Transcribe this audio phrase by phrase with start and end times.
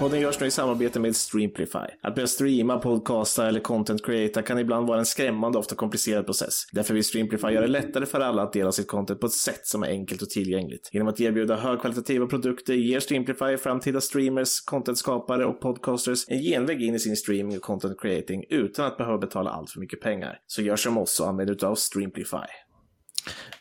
[0.00, 1.86] Podden görs nu i samarbete med Streamplify.
[2.02, 6.26] Att börja streama, podcasta eller content creata kan ibland vara en skrämmande och ofta komplicerad
[6.26, 6.54] process.
[6.72, 9.66] Därför vill Streamplify göra det lättare för alla att dela sitt content på ett sätt
[9.66, 10.90] som är enkelt och tillgängligt.
[10.92, 16.94] Genom att erbjuda högkvalitativa produkter ger Streamplify framtida streamers, contentskapare och podcasters en genväg in
[16.94, 20.38] i sin streaming och content creating utan att behöva betala allt för mycket pengar.
[20.46, 22.46] Så gör som oss och använd utav Streamplify.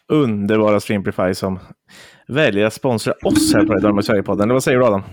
[0.08, 1.60] Underbara Streamplify som
[2.28, 4.50] väljer att sponsra oss här på Redorm Sverige-podden.
[4.50, 5.04] Vad säger du Adam?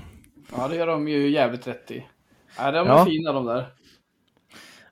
[0.52, 2.06] Ja, det gör de ju jävligt rätt i.
[2.58, 3.04] Ja, de är Ja.
[3.04, 3.66] fina de där.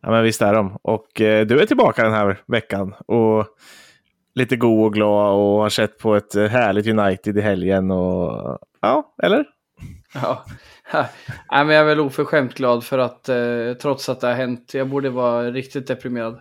[0.01, 0.79] Ja, men visst är de.
[0.83, 2.95] Och eh, du är tillbaka den här veckan.
[3.07, 3.47] Och
[4.35, 7.91] lite god och glad och har sett på ett eh, härligt United i helgen.
[7.91, 9.45] Och, ja, eller?
[10.15, 10.45] Ja.
[10.93, 14.75] Nej, men jag är väl oförskämt glad för att eh, trots att det har hänt,
[14.75, 16.41] jag borde vara riktigt deprimerad.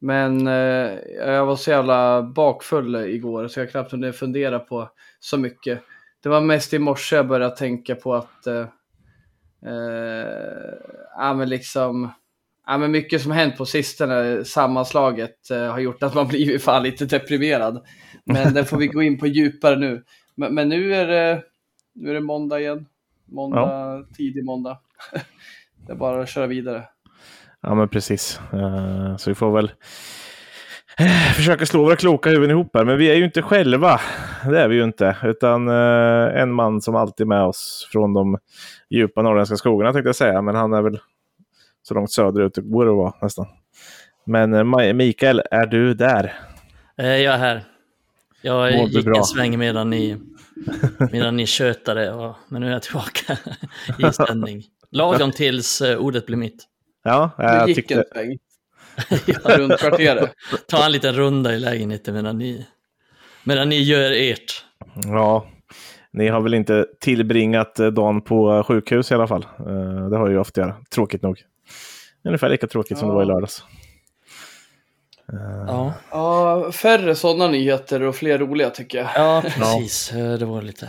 [0.00, 0.90] Men eh,
[1.26, 4.88] jag var så jävla bakfull igår så jag knappt kunde fundera på
[5.20, 5.80] så mycket.
[6.22, 8.66] Det var mest i morse jag började tänka på att eh,
[9.66, 10.74] eh,
[11.16, 12.12] ja, men liksom,
[12.66, 16.82] ja, men mycket som hänt på sistone, sammanslaget, eh, har gjort att man blivit fan
[16.82, 17.84] lite deprimerad.
[18.24, 20.04] Men det får vi gå in på djupare nu.
[20.34, 21.42] Men, men nu, är det,
[21.94, 22.86] nu är det måndag igen.
[23.26, 24.78] Måndag, tidig måndag.
[25.86, 26.84] det är bara att köra vidare.
[27.60, 28.40] Ja, men precis.
[28.52, 29.72] Eh, så vi får väl
[31.36, 32.84] försöka slå våra kloka huvuden ihop här.
[32.84, 34.00] Men vi är ju inte själva.
[34.50, 35.16] Det är vi ju inte.
[35.22, 38.38] Utan eh, en man som alltid är med oss från de
[38.90, 40.42] djupa norrländska skogarna tänkte jag säga.
[40.42, 40.98] Men han är väl
[41.82, 43.46] så långt söderut det går att vara nästan.
[44.26, 46.32] Men eh, Mikael, är du där?
[46.98, 47.64] Eh, Jag är här.
[48.42, 49.16] Jag Mår du gick bra?
[49.16, 50.16] en sväng medan ni,
[51.12, 53.38] medan ni tjötade, och, men nu är jag tillbaka
[54.08, 54.62] i sändning.
[54.90, 56.64] Lagom tills eh, ordet blir mitt.
[57.04, 57.94] Ja, Du jag gick tyckte...
[57.94, 58.38] en sväng.
[59.44, 60.30] Runt kvarteret.
[60.68, 62.66] Ta en liten runda i lägenheten medan ni,
[63.44, 64.64] medan ni gör ert.
[65.04, 65.46] Ja,
[66.12, 69.46] ni har väl inte tillbringat eh, dagen på sjukhus i alla fall.
[69.58, 70.74] Eh, Det har jag ju ofta göra.
[70.94, 71.42] Tråkigt nog.
[72.24, 73.32] Ungefär lika tråkigt som det var i Ja.
[73.34, 73.64] lördags.
[75.66, 79.08] Ja, Ja, färre sådana nyheter och fler roliga tycker jag.
[79.14, 80.12] ja precis.
[80.12, 80.88] Eh, Det var lite...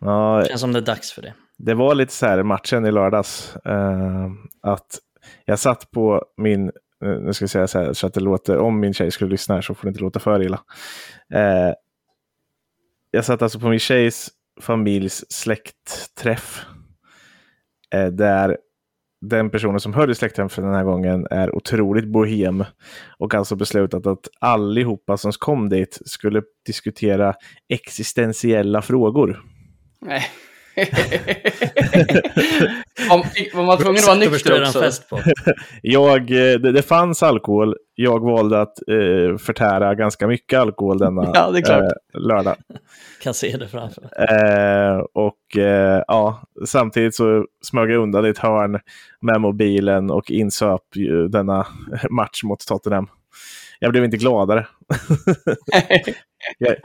[0.00, 1.34] Ja, känns som det är dags för det.
[1.58, 3.56] det var lite så här matchen i lördags.
[3.56, 4.26] eh,
[4.62, 4.98] att
[5.44, 6.72] jag satt på min, eh,
[7.04, 9.30] Eh, nu ska jag säga så här så att det låter, om min tjej skulle
[9.30, 10.60] lyssna här så får det inte låta för illa.
[11.34, 11.74] Eh,
[13.10, 16.64] jag satt alltså på min tjejs familjs släktträff.
[17.94, 18.56] Eh, där
[19.20, 22.64] den personen som höll i släktträffen den här gången är otroligt bohem.
[23.18, 27.34] Och alltså beslutat att allihopa som kom dit skulle diskutera
[27.68, 29.42] existentiella frågor.
[30.00, 30.22] Nej.
[33.10, 33.22] Om,
[33.54, 34.80] var man tvungen att vara nykter också?
[34.80, 35.20] fest på.
[35.82, 37.76] Jag, eh, det, det fanns alkohol.
[37.94, 41.82] Jag valde att eh, förtära ganska mycket alkohol denna Ja, det är klart.
[41.82, 42.56] eh, lördag.
[43.22, 44.02] Kan se det framför.
[44.02, 48.80] Eh, och eh, ja, samtidigt så smög jag undan i ett hörn
[49.20, 50.82] med mobilen och insöp
[51.30, 51.66] denna
[52.10, 53.06] match mot Tottenham.
[53.78, 54.66] Jag blev inte gladare.
[56.58, 56.76] jag,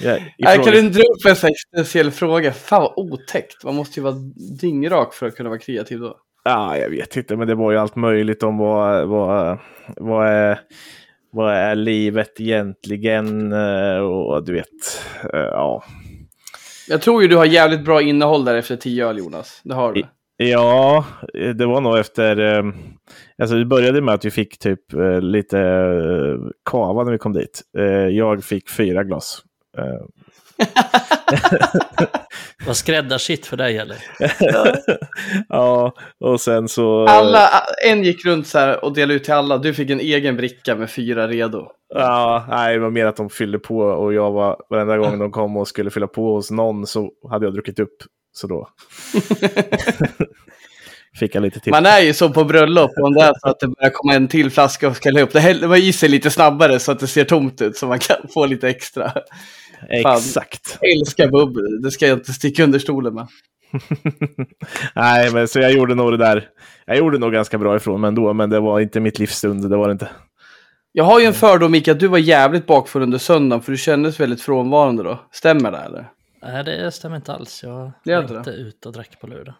[0.00, 2.52] jag, Nej, kan du dra upp en speciell fråga?
[2.52, 3.64] Fan vad otäckt.
[3.64, 4.14] Man måste ju vara
[4.60, 6.16] dyngrak för att kunna vara kreativ då.
[6.44, 9.58] Ja, jag vet inte, men det var ju allt möjligt om vad, vad,
[9.96, 10.60] vad, är,
[11.32, 15.02] vad är livet egentligen eh, och du vet,
[15.34, 15.84] eh, ja.
[16.88, 19.60] Jag tror ju du har jävligt bra innehåll där efter tio öl Jonas.
[19.64, 20.02] Det har du.
[20.36, 21.04] Ja,
[21.54, 22.64] det var nog efter, eh,
[23.42, 25.58] alltså det började med att vi fick typ eh, lite
[26.70, 27.62] kava när vi kom dit.
[28.10, 29.42] Jag fick fyra glas.
[29.78, 30.06] Eh,
[32.66, 33.96] Vad skräddarsytt för dig eller?
[35.48, 37.06] Ja, och sen så...
[37.06, 37.48] Alla,
[37.86, 39.58] en gick runt så här och delade ut till alla.
[39.58, 41.66] Du fick en egen bricka med fyra redo.
[41.94, 45.30] Ja, nej, det var mer att de fyllde på och jag var, varenda gång de
[45.30, 47.96] kom och skulle fylla på hos någon så hade jag druckit upp.
[48.32, 48.68] Så då
[51.18, 51.70] fick jag lite tips.
[51.70, 54.28] Man är ju så på bröllop om det är så att det börjar komma en
[54.28, 55.32] till flaska och ska hälla upp.
[55.32, 58.16] Det häller i sig lite snabbare så att det ser tomt ut så man kan
[58.34, 59.12] få lite extra.
[60.02, 60.16] Fan.
[60.16, 60.78] Exakt.
[60.80, 61.82] Jag älskar bubbel.
[61.82, 63.28] Det ska jag inte sticka under stolen med.
[64.94, 66.48] nej, men så jag gjorde nog det där.
[66.86, 69.70] Jag gjorde nog ganska bra ifrån mig ändå, men det var inte mitt livsstund.
[69.70, 70.10] Det var det inte.
[70.92, 73.78] Jag har ju en fördom Mika att du var jävligt bakfull under söndagen för du
[73.78, 75.20] kändes väldigt frånvarande då.
[75.32, 76.10] Stämmer det eller?
[76.42, 77.62] Nej, det stämmer inte alls.
[77.62, 79.54] Jag Det var inte ute och drack på lördag.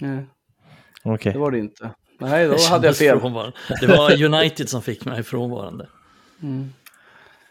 [0.00, 0.26] Nej,
[1.02, 1.32] Okej.
[1.32, 1.90] det var det inte.
[2.20, 3.20] Nej, då hade jag fel.
[3.20, 3.56] frånvarande.
[3.80, 5.86] Det var United som fick mig frånvarande.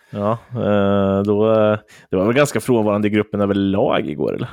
[0.09, 1.79] Ja, eh, då, eh,
[2.09, 4.49] det var väl ganska frånvarande i gruppen överlag igår, eller?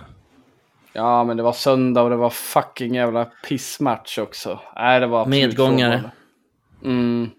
[0.92, 4.60] Ja, men det var söndag och det var fucking jävla pissmatch också.
[4.76, 6.10] Nej, det var Medgångare.
[6.84, 7.30] Mm.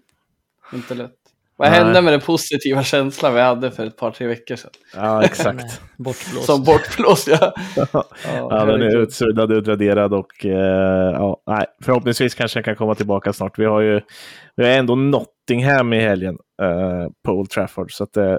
[0.72, 1.23] Inte lätt.
[1.56, 1.78] Vad Nej.
[1.80, 4.70] hände med den positiva känslan vi hade för ett par, tre veckor sedan?
[4.94, 5.80] Ja, exakt.
[5.96, 6.46] Bortblåst.
[6.46, 7.54] Som bortblåst, ja.
[8.50, 13.32] ja, den är utsuddad, utraderad och eh, ja, nej, förhoppningsvis kanske den kan komma tillbaka
[13.32, 13.58] snart.
[13.58, 14.00] Vi har ju
[14.56, 18.36] vi har ändå Nottingham i helgen eh, på Old Trafford, så att eh,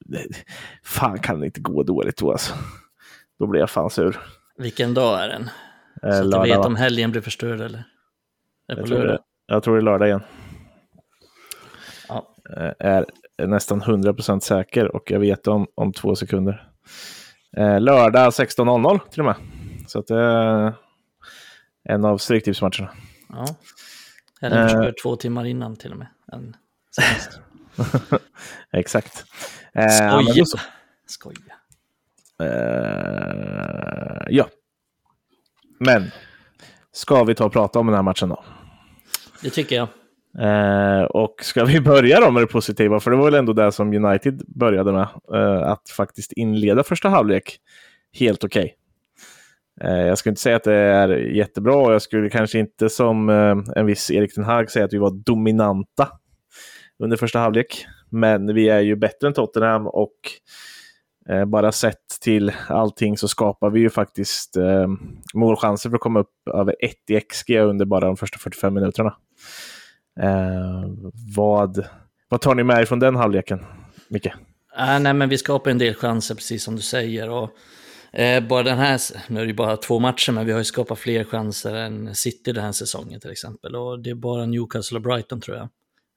[0.00, 0.26] det,
[0.84, 2.54] fan kan det inte gå dåligt då alltså.
[3.38, 4.20] Då blir jag fan sur.
[4.58, 5.50] Vilken dag är den?
[6.02, 7.84] Eh, Så att du vet om helgen blir förstörd eller?
[8.68, 10.22] Är det jag, på tror det, jag tror det är lördag igen.
[12.50, 13.06] Eh, är
[13.46, 16.68] nästan 100% säker och jag vet om, om två sekunder.
[17.56, 19.36] Eh, lördag 16.00 till och med.
[19.86, 20.72] Så att det är
[21.88, 22.90] en av Stryktipsmatcherna.
[23.28, 23.46] ja.
[24.42, 24.62] Eh.
[24.62, 26.08] förstörd två timmar innan till och med.
[26.90, 27.40] Senast.
[28.72, 29.24] Exakt.
[29.72, 30.44] Eh, Skoja.
[30.44, 30.58] så.
[31.06, 31.54] Skoja.
[32.40, 34.48] Eh, ja.
[35.78, 36.10] Men,
[36.92, 38.44] ska vi ta och prata om den här matchen då?
[39.42, 39.88] Det tycker jag.
[40.38, 43.00] Eh, och ska vi börja då med det positiva?
[43.00, 45.08] För det var väl ändå det som United började med.
[45.34, 47.58] Eh, att faktiskt inleda första halvlek
[48.18, 48.76] helt okej.
[49.80, 53.28] Eh, jag skulle inte säga att det är jättebra och jag skulle kanske inte som
[53.28, 56.08] eh, en viss Erik Ten Hag säga att vi var dominanta
[56.98, 57.86] under första halvlek.
[58.10, 60.16] Men vi är ju bättre än Tottenham och
[61.28, 64.86] eh, bara sett till allting så skapar vi ju faktiskt eh,
[65.34, 69.16] målchanser för att komma upp över 1 i XG under bara de första 45 minuterna.
[70.20, 70.84] Eh,
[71.36, 71.86] vad,
[72.28, 73.64] vad tar ni med er från den halvleken,
[74.08, 74.26] Micke?
[74.78, 77.30] Äh, nej, men vi skapar en del chanser, precis som du säger.
[77.30, 77.50] Och,
[78.12, 80.64] eh, bara den här, nu är det ju bara två matcher, men vi har ju
[80.64, 83.76] skapat fler chanser än City den här säsongen till exempel.
[83.76, 85.68] Och det är bara Newcastle och Brighton tror jag,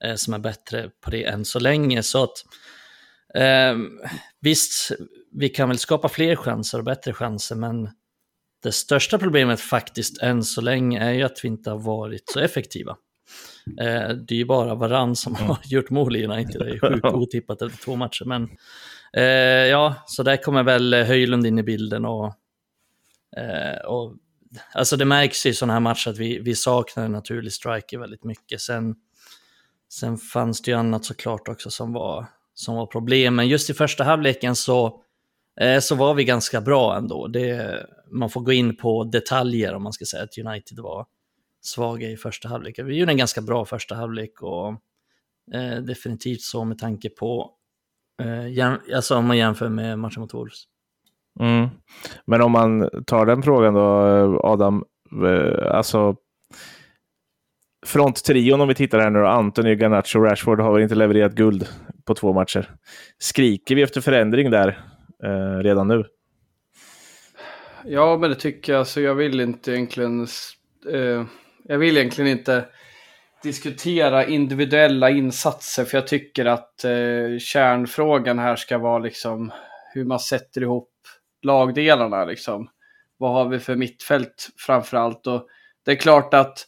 [0.10, 2.04] eh, som är bättre på det än så länge.
[2.04, 2.44] Så att,
[3.36, 3.78] eh,
[4.42, 4.92] visst,
[5.32, 7.90] vi kan väl skapa fler chanser och bättre chanser, men
[8.64, 12.40] det största problemet faktiskt än så länge är ju att vi inte har varit så
[12.40, 12.98] effektiva.
[13.80, 16.62] Eh, det är ju bara Varann som har gjort mål i United.
[16.62, 18.26] Det är ju sjukt otippat efter två matcher.
[18.26, 18.50] Men
[19.14, 19.24] eh,
[19.70, 22.06] ja, så där kommer väl Höjlund in i bilden.
[22.06, 22.34] Och,
[23.38, 24.16] eh, och,
[24.74, 28.24] alltså det märks i sådana här matcher att vi, vi saknar en naturlig striker väldigt
[28.24, 28.62] mycket.
[28.62, 28.96] Sen,
[29.90, 33.36] sen fanns det ju annat såklart också som var, som var problem.
[33.36, 35.02] Men just i första halvleken så,
[35.62, 37.28] eh, så var vi ganska bra ändå.
[37.28, 41.06] Det, man får gå in på detaljer om man ska säga att United var
[41.68, 42.80] svaga i första halvlek.
[42.80, 44.68] Vi gjorde en ganska bra första halvlek och
[45.54, 47.52] eh, definitivt så med tanke på,
[48.22, 50.64] eh, jäm, alltså om man jämför med matchen mot Wolves.
[51.40, 51.68] Mm.
[52.26, 53.90] Men om man tar den frågan då,
[54.44, 54.86] Adam,
[55.26, 56.16] eh, alltså
[57.86, 61.34] fronttrion om vi tittar här nu då, Anthony, Garnacho och Rashford har väl inte levererat
[61.34, 61.68] guld
[62.06, 62.76] på två matcher.
[63.18, 64.68] Skriker vi efter förändring där
[65.24, 66.06] eh, redan nu?
[67.86, 68.88] Ja, men det tycker jag.
[68.88, 70.28] Så jag vill inte egentligen...
[70.92, 71.26] Eh,
[71.68, 72.66] jag vill egentligen inte
[73.44, 75.86] diskutera individuella insatser.
[75.86, 79.52] För jag tycker att eh, kärnfrågan här ska vara liksom
[79.94, 80.92] hur man sätter ihop
[81.42, 82.26] lagdelarna.
[82.26, 82.70] Liksom.
[83.18, 85.28] Vad har vi för mittfält framför allt?
[85.28, 85.48] Och
[85.86, 86.68] det är klart att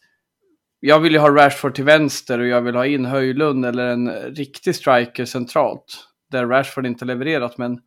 [0.80, 4.12] jag vill ju ha Rashford till vänster och jag vill ha in Höjlund eller en
[4.12, 6.08] riktig striker centralt.
[6.32, 7.80] Där Rashford inte levererat, men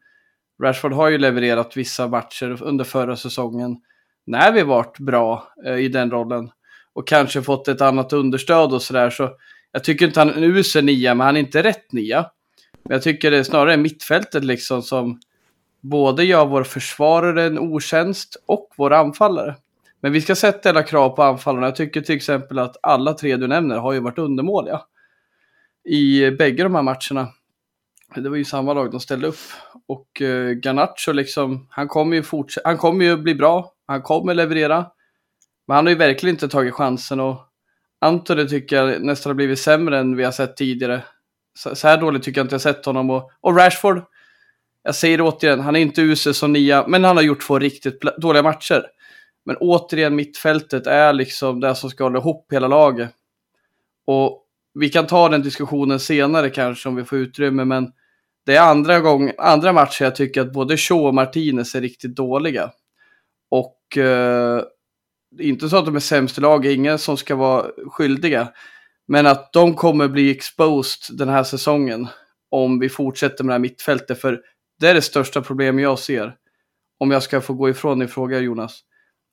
[0.63, 3.77] Rashford har ju levererat vissa matcher under förra säsongen
[4.27, 6.51] när vi varit bra eh, i den rollen
[6.95, 9.11] och kanske fått ett annat understöd och sådär.
[9.11, 9.31] Så
[9.73, 12.31] jag tycker inte han är en usel nia, men han är inte rätt nia.
[12.85, 15.21] Men jag tycker det är snarare mittfältet liksom som
[15.81, 19.57] både gör vår försvarare en otjänst och vår anfallare.
[20.01, 21.67] Men vi ska sätta alla krav på anfallarna.
[21.67, 24.81] Jag tycker till exempel att alla tre du nämner har ju varit undermåliga
[25.85, 27.29] i bägge de här matcherna.
[28.15, 29.39] Det var ju samma lag de ställde upp.
[29.87, 33.73] Och eh, Garnacho liksom, han kommer ju fortsätta, han kommer ju bli bra.
[33.87, 34.87] Han kommer leverera.
[35.73, 37.37] Men han har ju verkligen inte tagit chansen och
[38.01, 41.03] Antoni tycker jag nästan har blivit sämre än vi har sett tidigare.
[41.59, 43.11] Så, så här dåligt tycker jag inte jag sett honom.
[43.11, 44.03] Och, och Rashford,
[44.83, 47.59] jag säger det återigen, han är inte usel som nia, men han har gjort två
[47.59, 48.87] riktigt dåliga matcher.
[49.45, 53.11] Men återigen, mittfältet är liksom det som ska hålla ihop hela laget.
[54.07, 57.93] Och vi kan ta den diskussionen senare kanske om vi får utrymme, men
[58.47, 62.17] det är andra, gång, andra matcher jag tycker att både Shaw och Martinez är riktigt
[62.17, 62.71] dåliga.
[63.51, 64.63] Och eh,
[65.37, 68.49] det är inte så att de är sämst i lag, ingen som ska vara skyldiga.
[69.09, 72.09] Men att de kommer bli exposed den här säsongen
[72.51, 74.21] om vi fortsätter med det här mittfältet.
[74.21, 74.41] För
[74.81, 76.35] det är det största problemet jag ser.
[77.01, 78.81] Om jag ska få gå ifrån din fråga Jonas.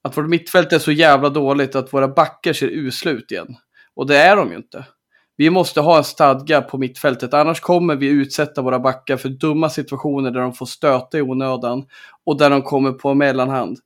[0.03, 3.55] Att vårt mittfält är så jävla dåligt att våra backar ser usla ut igen.
[3.95, 4.85] Och det är de ju inte.
[5.37, 9.69] Vi måste ha en stadga på mittfältet, annars kommer vi utsätta våra backar för dumma
[9.69, 11.85] situationer där de får stöta i onödan
[12.25, 13.77] och där de kommer på mellanhand.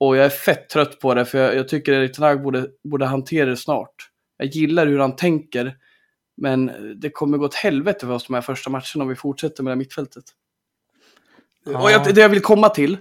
[0.00, 2.66] Och jag är fett trött på det, för jag, jag tycker Erik Ten Hag borde,
[2.84, 3.94] borde hantera det snart.
[4.36, 5.76] Jag gillar hur han tänker,
[6.36, 9.62] Men det kommer gå åt helvete för oss de här första matcherna om vi fortsätter
[9.62, 10.24] med det här mittfältet.
[11.64, 11.82] Ja.
[11.82, 12.98] Och jag, det jag vill komma till,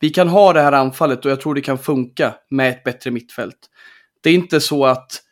[0.00, 3.10] vi kan ha det här anfallet och jag tror det kan funka med ett bättre
[3.10, 3.58] mittfält.
[4.22, 5.22] Det är inte så att,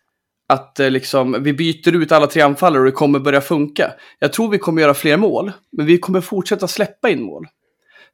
[0.49, 3.95] att eh, liksom, vi byter ut alla tre anfallare och det kommer börja funka.
[4.19, 7.47] Jag tror vi kommer göra fler mål, men vi kommer fortsätta släppa in mål.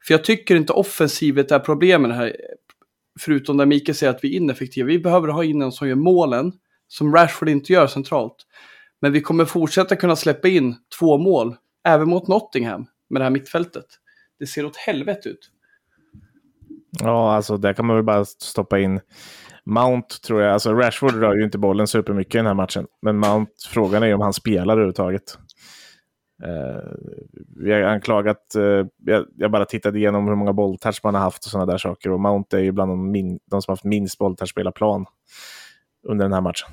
[0.07, 2.35] För jag tycker inte offensivet är problemen här,
[3.19, 4.87] förutom där Mikael säger att vi är ineffektiva.
[4.87, 6.51] Vi behöver ha in en som gör målen,
[6.87, 8.35] som Rashford inte gör centralt.
[9.01, 11.55] Men vi kommer fortsätta kunna släppa in två mål,
[11.87, 13.85] även mot Nottingham, med det här mittfältet.
[14.39, 15.51] Det ser åt helvete ut.
[16.99, 18.99] Ja, alltså där kan man väl bara stoppa in
[19.65, 20.53] Mount tror jag.
[20.53, 22.85] Alltså Rashford rör ju inte bollen supermycket i den här matchen.
[23.01, 25.37] Men Mount, frågan är om han spelar överhuvudtaget.
[26.45, 26.81] Uh,
[27.55, 31.45] vi har anklagat, uh, jag, jag, bara tittade igenom hur många bolltouch man har haft
[31.45, 32.11] och sådana där saker.
[32.11, 35.05] Och Mount är ju bland de, min, de som har haft minst bolltouch spela plan
[36.07, 36.69] under den här matchen.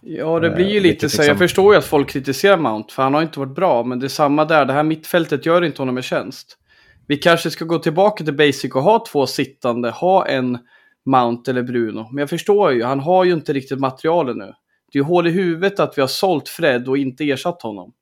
[0.00, 1.22] Ja, det blir ju Uh, lite vilket så.
[1.22, 3.82] Jag liksom- förstår ju att folk kritiserar Mount, för han har inte varit bra.
[3.82, 6.58] Men det är samma där, det här mittfältet gör inte honom en tjänst.
[7.06, 10.58] Vi kanske ska gå tillbaka till basic och ha två sittande, ha en
[11.06, 12.08] Mount eller Bruno.
[12.10, 14.52] Men jag förstår ju, han har ju inte riktigt materialet nu.
[14.92, 17.92] Det är ju hål i huvudet att vi har sålt Fred och inte ersatt honom.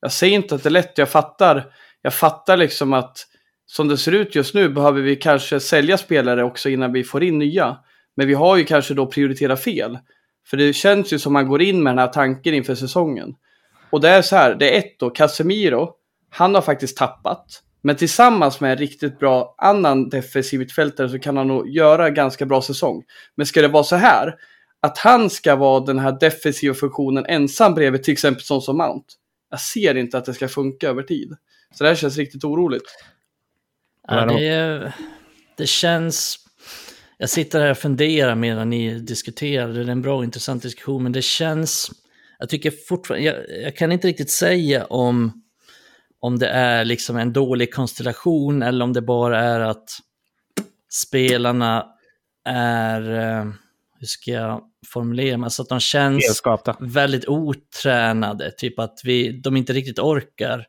[0.00, 1.72] Jag säger inte att det är lätt, jag fattar.
[2.02, 3.26] Jag fattar liksom att
[3.66, 7.22] som det ser ut just nu behöver vi kanske sälja spelare också innan vi får
[7.22, 7.76] in nya.
[8.16, 9.98] Men vi har ju kanske då prioriterat fel.
[10.46, 13.34] För det känns ju som man går in med den här tanken inför säsongen.
[13.90, 15.90] Och det är så här, det är ett då, Casemiro,
[16.30, 17.62] han har faktiskt tappat.
[17.82, 22.14] Men tillsammans med en riktigt bra annan defensiv mittfältare så kan han nog göra en
[22.14, 23.02] ganska bra säsong.
[23.34, 24.34] Men ska det vara så här,
[24.80, 29.06] att han ska vara den här defensiva funktionen ensam bredvid till exempel sån som Mount.
[29.50, 31.36] Jag ser inte att det ska funka över tid.
[31.74, 32.94] Så det här känns riktigt oroligt.
[34.08, 34.92] Ja, det, är-
[35.56, 36.36] det känns...
[37.18, 39.68] Jag sitter här och funderar medan ni diskuterar.
[39.68, 41.90] Det är en bra och intressant diskussion, men det känns...
[42.38, 43.26] Jag tycker fortfarande...
[43.26, 45.42] Jag, jag kan inte riktigt säga om,
[46.20, 49.90] om det är liksom en dålig konstellation eller om det bara är att
[50.90, 51.86] spelarna
[52.44, 53.52] är...
[54.00, 55.44] Hur ska jag formulera mig?
[55.46, 56.76] Alltså att de känns Felskapta.
[56.80, 58.50] väldigt otränade.
[58.50, 60.66] Typ att vi, de inte riktigt orkar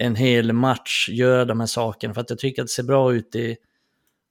[0.00, 2.14] en hel match göra de här sakerna.
[2.14, 3.56] För att jag tycker att det ser bra ut i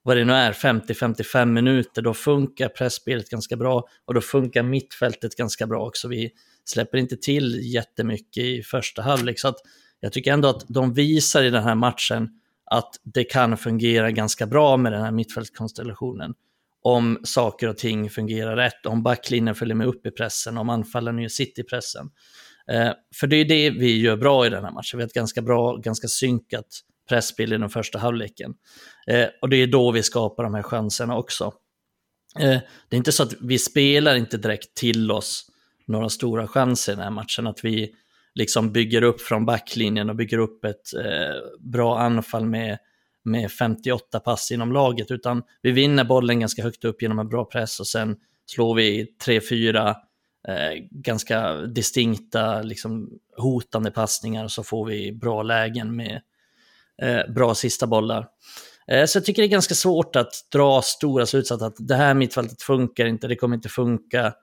[0.02, 2.02] vad det nu är, 50-55 minuter.
[2.02, 6.08] Då funkar pressspelet ganska bra och då funkar mittfältet ganska bra också.
[6.08, 6.30] Vi
[6.64, 9.40] släpper inte till jättemycket i första halvlek.
[9.40, 9.56] Så att
[10.00, 14.46] jag tycker ändå att de visar i den här matchen att det kan fungera ganska
[14.46, 16.34] bra med den här mittfältskonstellationen.
[16.84, 21.18] Om saker och ting fungerar rätt, om backlinjen följer med upp i pressen, om anfallen
[21.18, 22.10] gör sitt i pressen.
[22.70, 24.98] Eh, för det är det vi gör bra i den här matchen.
[24.98, 26.66] Vi har ett ganska bra, ganska synkat
[27.08, 28.54] pressspel i den första halvleken.
[29.06, 31.52] Eh, och det är då vi skapar de här chanserna också.
[32.40, 35.50] Eh, det är inte så att vi spelar inte direkt till oss
[35.86, 37.46] några stora chanser i den här matchen.
[37.46, 37.90] Att vi
[38.34, 42.78] liksom bygger upp från backlinjen och bygger upp ett eh, bra anfall med,
[43.24, 45.10] med 58 pass inom laget.
[45.10, 48.16] Utan vi vinner bollen ganska högt upp genom en bra press och sen
[48.46, 49.94] slår vi 3-4 eh,
[50.90, 56.20] ganska distinkta, liksom, hotande passningar och så får vi bra lägen med
[57.02, 58.28] eh, bra sista bollar.
[58.88, 62.14] Eh, så jag tycker det är ganska svårt att dra stora slutsatser att det här
[62.14, 64.34] mittfältet funkar inte, det kommer inte funka.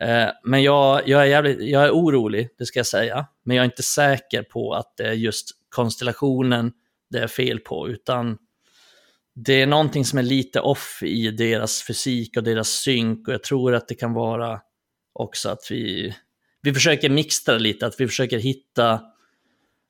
[0.00, 3.26] Eh, men jag, jag, är jävligt, jag är orolig, det ska jag säga.
[3.42, 6.72] Men jag är inte säker på att det är just konstellationen
[7.12, 8.38] det är fel på, utan
[9.34, 13.42] det är någonting som är lite off i deras fysik och deras synk och jag
[13.42, 14.60] tror att det kan vara
[15.12, 16.14] också att vi,
[16.62, 19.00] vi försöker mixtra lite, att vi försöker hitta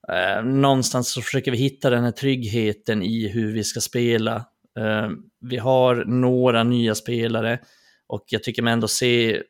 [0.08, 4.36] Eh, någonstans så försöker vi hitta den här tryggheten i hur vi ska spela.
[4.78, 5.10] Eh,
[5.40, 7.58] vi har några nya spelare
[8.06, 9.42] och jag tycker mig ändå se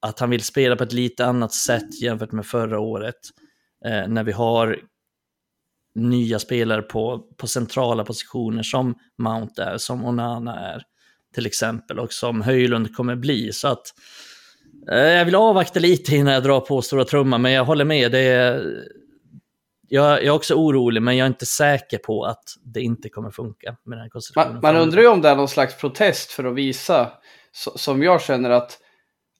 [0.00, 3.20] att han vill spela på ett lite annat sätt jämfört med förra året.
[3.86, 4.78] Eh, när vi har
[5.94, 10.82] nya spelare på, på centrala positioner som Mount är, som Onana är
[11.34, 13.52] till exempel och som Höjlund kommer bli.
[13.52, 13.82] Så att
[14.90, 18.12] eh, jag vill avvakta lite innan jag drar på stora trumman, men jag håller med.
[18.12, 18.84] Det är,
[19.88, 23.30] jag, jag är också orolig, men jag är inte säker på att det inte kommer
[23.30, 24.60] funka med den här konstellationen.
[24.62, 27.12] Man, man undrar ju om det är någon slags protest för att visa,
[27.52, 28.78] så, som jag känner att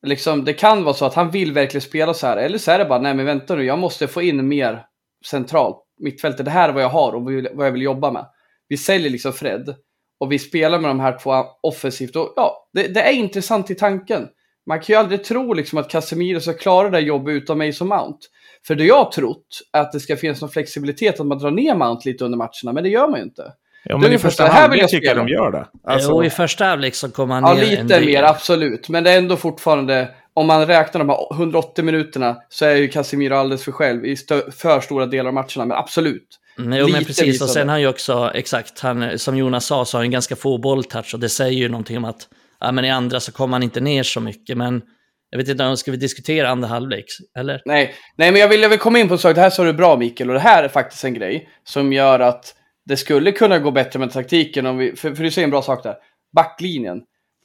[0.02, 2.36] liksom, det kan vara så att han vill verkligen spela så här.
[2.36, 4.86] Eller så är det bara, nej men vänta nu, jag måste få in mer
[5.26, 6.44] centralt mittfältet.
[6.44, 7.22] Det här är vad jag har och
[7.52, 8.26] vad jag vill jobba med.
[8.68, 9.74] Vi säljer liksom Fred
[10.20, 12.16] och vi spelar med de här två offensivt.
[12.16, 14.28] Och, ja, det, det är intressant i tanken.
[14.66, 17.88] Man kan ju aldrig tro liksom att Casemiro ska klara det jobbet utan mig som
[17.88, 18.18] Mount.
[18.66, 21.50] För det jag har trott är att det ska finnas någon flexibilitet att man drar
[21.50, 23.52] ner Mount lite under matcherna, men det gör man ju inte.
[23.84, 25.50] Ja, Det men är i första så här vill halvlek jag tycker jag de gör
[25.52, 25.66] det.
[25.92, 28.06] Alltså, och i första halvlek så kom han Ja, ner en lite del.
[28.06, 28.88] mer, absolut.
[28.88, 32.88] Men det är ändå fortfarande om man räknar de här 180 minuterna så är ju
[32.88, 34.16] Casemiro alldeles för själv i
[34.52, 36.40] för stora delar av matcherna, men absolut.
[36.58, 37.42] Mm, Jo, men precis.
[37.42, 40.58] Och sen har ju också, exakt, han, som Jonas sa, så har han ganska få
[40.58, 42.28] bolltouch och det säger ju någonting om att
[42.60, 44.56] ja, men i andra så kommer han inte ner så mycket.
[44.56, 44.82] Men
[45.30, 47.04] jag vet inte, ska vi diskutera andra halvlek?
[47.38, 47.62] Eller?
[47.64, 49.34] Nej, nej men jag vill, jag vill komma in på en sak.
[49.34, 52.20] Det här sa du bra Mikael och det här är faktiskt en grej som gör
[52.20, 52.54] att
[52.86, 55.62] det skulle kunna gå bättre med taktiken om vi, för, för du säger en bra
[55.62, 55.94] sak där.
[56.36, 57.02] Backlinjen.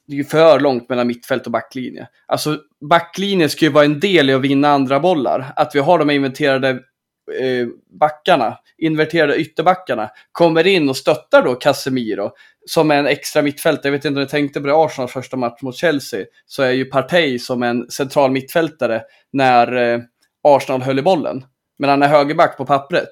[0.10, 2.08] Det är ju för långt mellan mittfält och backlinje.
[2.26, 2.58] Alltså
[2.90, 5.54] backlinje ska ju vara en del i att vinna andra bollar.
[5.56, 6.70] Att vi har de inventerade
[7.40, 7.68] eh,
[8.00, 12.32] backarna, inverterade ytterbackarna, kommer in och stöttar då Casemiro
[12.66, 13.88] som en extra mittfältare.
[13.88, 16.72] Jag vet inte om ni tänkte på det, Arsenals första match mot Chelsea, så är
[16.72, 19.02] ju Partey som en central mittfältare
[19.34, 20.00] när eh,
[20.44, 21.46] Arsenal höll i bollen.
[21.80, 23.12] Men han är högerback på pappret.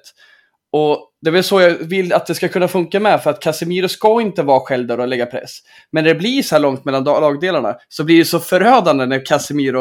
[0.70, 3.40] Och det är väl så jag vill att det ska kunna funka med, för att
[3.40, 5.58] Casemiro ska inte vara själv där och lägga press.
[5.90, 9.26] Men när det blir så här långt mellan lagdelarna så blir det så förödande när
[9.26, 9.80] Casemiro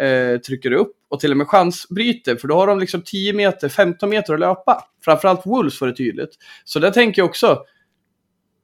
[0.00, 3.68] eh, trycker upp och till och med chansbryter, för då har de liksom 10 meter,
[3.68, 4.84] 15 meter att löpa.
[5.04, 6.30] Framförallt Wolves var det tydligt.
[6.64, 7.64] Så där tänker jag också,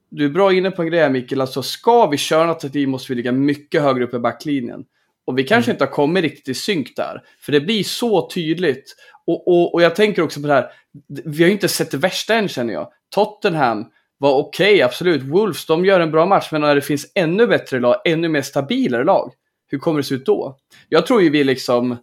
[0.09, 2.87] du är bra inne på en grej här, Mikael, alltså ska vi köra något taktik
[2.87, 4.85] måste vi ligga mycket högre upp i backlinjen.
[5.25, 8.95] Och vi kanske inte har kommit riktigt i synk där, för det blir så tydligt.
[9.27, 10.71] Och, och, och jag tänker också på det här,
[11.07, 12.91] vi har ju inte sett det värsta än känner jag.
[13.15, 13.85] Tottenham
[14.17, 15.23] var okej, absolut.
[15.23, 18.41] Wolves, de gör en bra match, men när det finns ännu bättre lag, ännu mer
[18.41, 19.33] stabilare lag,
[19.67, 20.57] hur kommer det se ut då?
[20.89, 21.97] Jag tror ju vi liksom,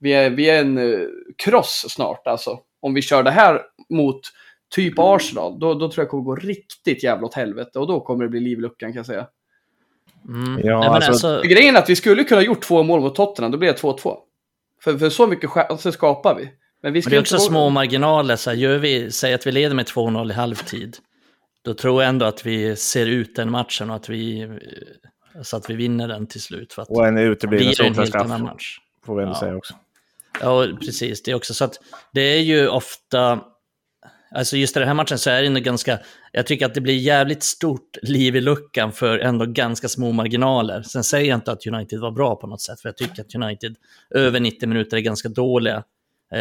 [0.00, 2.58] vi är, vi är en uh, kross snart alltså.
[2.80, 4.20] Om vi kör det här mot
[4.74, 8.24] typ Arsenal, då, då tror jag kommer gå riktigt jävla åt helvete och då kommer
[8.24, 9.26] det bli liv i luckan kan jag säga.
[10.28, 10.60] Mm.
[10.64, 13.14] Ja, Nej, men alltså- alltså, grejen är att vi skulle kunna gjort två mål mot
[13.14, 14.16] Tottenham, då blir det 2-2.
[14.82, 16.50] För, för så mycket chanser skapar vi.
[16.82, 18.36] Men vi Men det är inte också gå- små marginaler.
[18.36, 20.96] Så här, gör vi, säg att vi leder med 2-0 i halvtid.
[21.64, 25.56] Då tror jag ändå att vi ser ut den matchen och att vi, eh, så
[25.56, 26.72] att vi vinner den till slut.
[26.72, 28.78] För att Och en utebliven blir en solklar helt annan straff, match.
[29.06, 29.40] får vi ändå Ja.
[29.40, 29.74] säga också.
[30.40, 31.22] Ja, precis.
[31.22, 31.80] Det är också så att
[32.12, 33.40] det är ju ofta,
[34.34, 35.98] alltså just i den här matchen så är det ändå ganska,
[36.32, 40.82] jag tycker att det blir jävligt stort liv i luckan för ändå ganska små marginaler.
[40.82, 43.34] Sen säger jag inte att United var bra på något sätt, för jag tycker att
[43.34, 43.74] United
[44.10, 45.82] över 90 minuter är ganska dåliga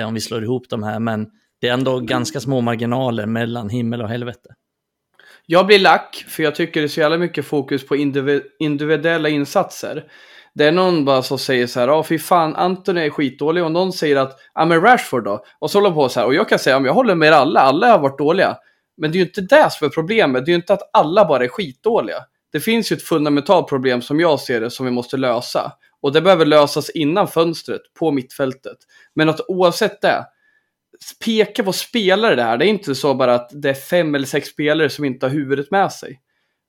[0.08, 1.28] om vi slår ihop de här, men
[1.62, 4.50] det är ändå ganska små marginaler mellan himmel och helvete.
[5.45, 9.30] Jag blir lack, för jag tycker det är så jävla mycket fokus på indivi- individuella
[9.30, 10.04] insatser.
[10.54, 13.71] Det är någon bara som säger så här, ja fy fan, Anthony är skitdålig och
[13.71, 15.45] någon säger att, ja men Rashford då?
[15.60, 17.34] Och så håller de på så här, och jag kan säga, ja, jag håller med
[17.34, 18.58] alla, alla har varit dåliga.
[18.98, 21.26] Men det är ju inte det som är problemet, det är ju inte att alla
[21.26, 22.17] bara är skitdåliga.
[22.52, 25.71] Det finns ju ett fundamentalt problem som jag ser det som vi måste lösa.
[26.06, 28.78] Och det behöver lösas innan fönstret, på mittfältet.
[29.13, 30.26] Men att oavsett det,
[31.26, 32.58] peka på spelare det här.
[32.58, 35.32] Det är inte så bara att det är fem eller sex spelare som inte har
[35.32, 36.22] huvudet med sig.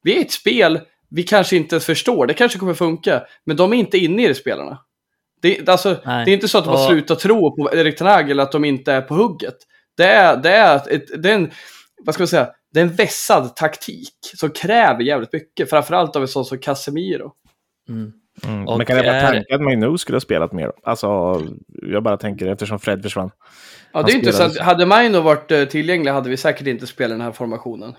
[0.03, 2.27] Vi är ett spel vi kanske inte ens förstår.
[2.27, 4.79] Det kanske kommer funka, men de är inte inne i det spelarna.
[5.43, 8.07] Det, alltså, det är inte så att de har Och- slutat tro på Erik Ten
[8.07, 9.57] Hag eller att de inte är på hugget.
[9.97, 11.51] Det är, det är, ett, det är en,
[12.05, 15.71] vad ska man säga, det är en vässad taktik som kräver jävligt mycket.
[15.71, 17.33] Framförallt av en sån som Casemiro.
[17.89, 18.13] Mm.
[18.45, 18.69] Mm.
[18.69, 20.73] Och Men kan det vara är- tanken att Mainu skulle ha spelat mer?
[20.83, 21.07] Alltså,
[21.83, 23.31] jag bara tänker eftersom Fred försvann.
[23.93, 26.67] Ja, det är inte så spelade- att hade Maino varit eh, tillgänglig hade vi säkert
[26.67, 27.95] inte spelat den här formationen.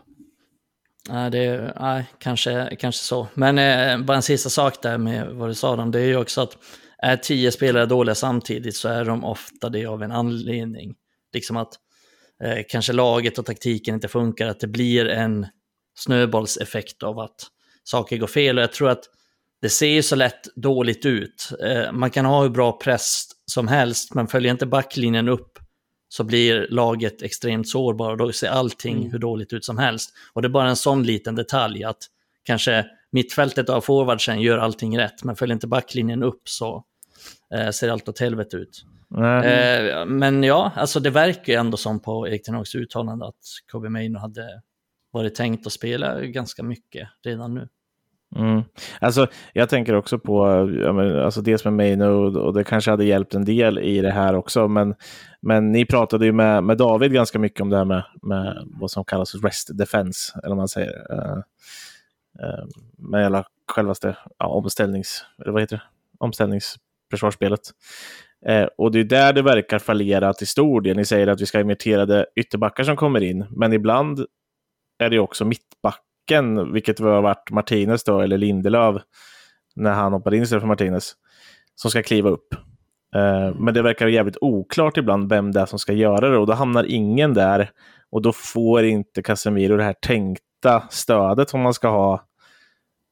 [1.10, 3.28] Nej, det är, nej kanske, kanske så.
[3.34, 6.18] Men eh, bara en sista sak där med vad du sa om, det är ju
[6.18, 6.58] också att
[7.04, 10.96] är tio spelare dåliga samtidigt så är de ofta det av en anledning.
[11.34, 11.74] Liksom att
[12.44, 15.48] eh, kanske laget och taktiken inte funkar, att det blir en
[15.96, 17.36] snöbollseffekt av att
[17.84, 18.58] saker går fel.
[18.58, 19.04] Och jag tror att
[19.62, 21.50] det ser ju så lätt dåligt ut.
[21.64, 25.60] Eh, man kan ha hur bra press som helst, men följer inte backlinjen upp
[26.10, 29.12] så blir laget extremt sårbara och då ser allting Mm.
[29.12, 30.14] hur dåligt ut som helst.
[30.34, 31.98] Och det är bara en sån liten detalj att
[32.44, 36.84] kanske mittfältet av forwardsen gör allting rätt, men följer inte backlinjen upp så
[37.54, 38.84] eh, ser allt åt helvete ut.
[39.46, 43.36] Eh, men ja, alltså det verkar ju ändå som på Erik Ten Hags uttalande att
[43.72, 44.62] Kobe Maino hade
[45.12, 47.68] varit tänkt att spela ganska mycket redan nu.
[48.36, 48.64] Mm.
[49.02, 50.48] Alltså, jag tänker också på,
[50.84, 54.12] ja, men, alltså dels med Maynode och det kanske hade hjälpt en del i det
[54.12, 54.96] här också, men,
[55.42, 58.92] men ni pratade ju med, med David ganska mycket om det här med, med vad
[58.92, 61.14] som kallas rest defense, eller vad man säger.
[61.14, 61.38] Uh,
[62.44, 62.66] uh,
[62.98, 65.84] med hela självaste ja, omställnings, eller vad heter det?
[66.20, 67.62] omställningsförsvarsspelet.
[68.46, 70.98] Eh, och det är där det verkar fallera till stor del.
[70.98, 74.26] Ni säger att vi ska ha imiterade ytterbackar som kommer in, men ibland
[75.00, 75.46] är det också
[76.28, 79.02] backen, vilket var varit Martinez då, eller Lindelöf,
[79.76, 81.14] när han hoppar in istället för Martinez,
[81.76, 82.54] som ska kliva upp.
[83.16, 86.48] Eh, men det verkar jävligt oklart ibland vem det är som ska göra det och
[86.48, 87.72] då hamnar ingen där
[88.12, 92.22] och då får inte Casemiro det här tänkta stödet som man ska ha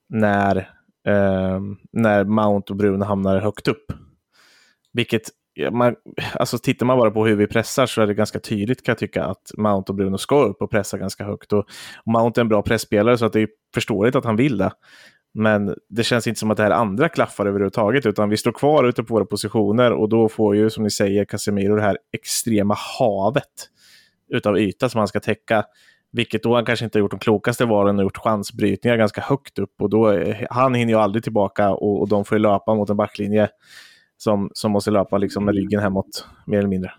[0.10, 0.58] när
[1.08, 1.60] eh,
[1.92, 3.86] när Mount och Bruno hamnar högt upp.
[4.94, 5.30] Vilket,
[5.72, 5.96] man,
[6.34, 8.98] alltså tittar man bara på hur vi pressar så är det ganska tydligt kan jag
[8.98, 11.54] tycka att Mount och Bruno ska upp och pressa ganska högt.
[11.54, 14.58] Och, och Mount är en bra pressspelare så att det är förståeligt att han vill
[14.58, 14.72] det.
[15.34, 18.84] Men det känns inte som att det här andra klaffar överhuvudtaget, utan vi står kvar
[18.84, 22.76] ute på våra positioner och då får ju, som ni säger, Casemiro det här extrema
[23.00, 23.70] havet
[24.30, 25.64] utav yta som han ska täcka.
[26.12, 29.60] Vilket då han kanske inte har gjort de klokaste valen och gjort chansbrytningar ganska högt
[29.60, 29.82] upp.
[29.82, 32.90] Och då, eh, han hinner ju aldrig tillbaka och, och de får ju löpa mot
[32.90, 33.50] en backlinje
[34.18, 36.92] som, som måste löpa liksom med ryggen hemåt, mer eller mindre.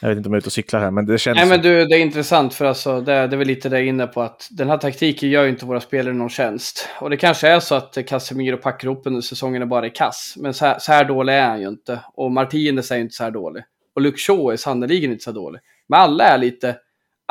[0.00, 1.36] Jag vet inte om jag är ute och cyklar här, men det känns...
[1.36, 3.84] Nej, men du, det är intressant för alltså, det, det är väl lite det jag
[3.84, 6.88] är inne på att den här taktiken gör ju inte våra spelare någon tjänst.
[7.00, 10.34] Och det kanske är så att Casemiro packar upp under säsongen är bara i kass.
[10.36, 12.00] Men så här, så här dålig är han ju inte.
[12.14, 13.62] Och Martinez är ju inte så här dålig.
[13.94, 15.60] Och Luke Shaw är sannerligen inte så dålig.
[15.88, 16.76] Men alla är lite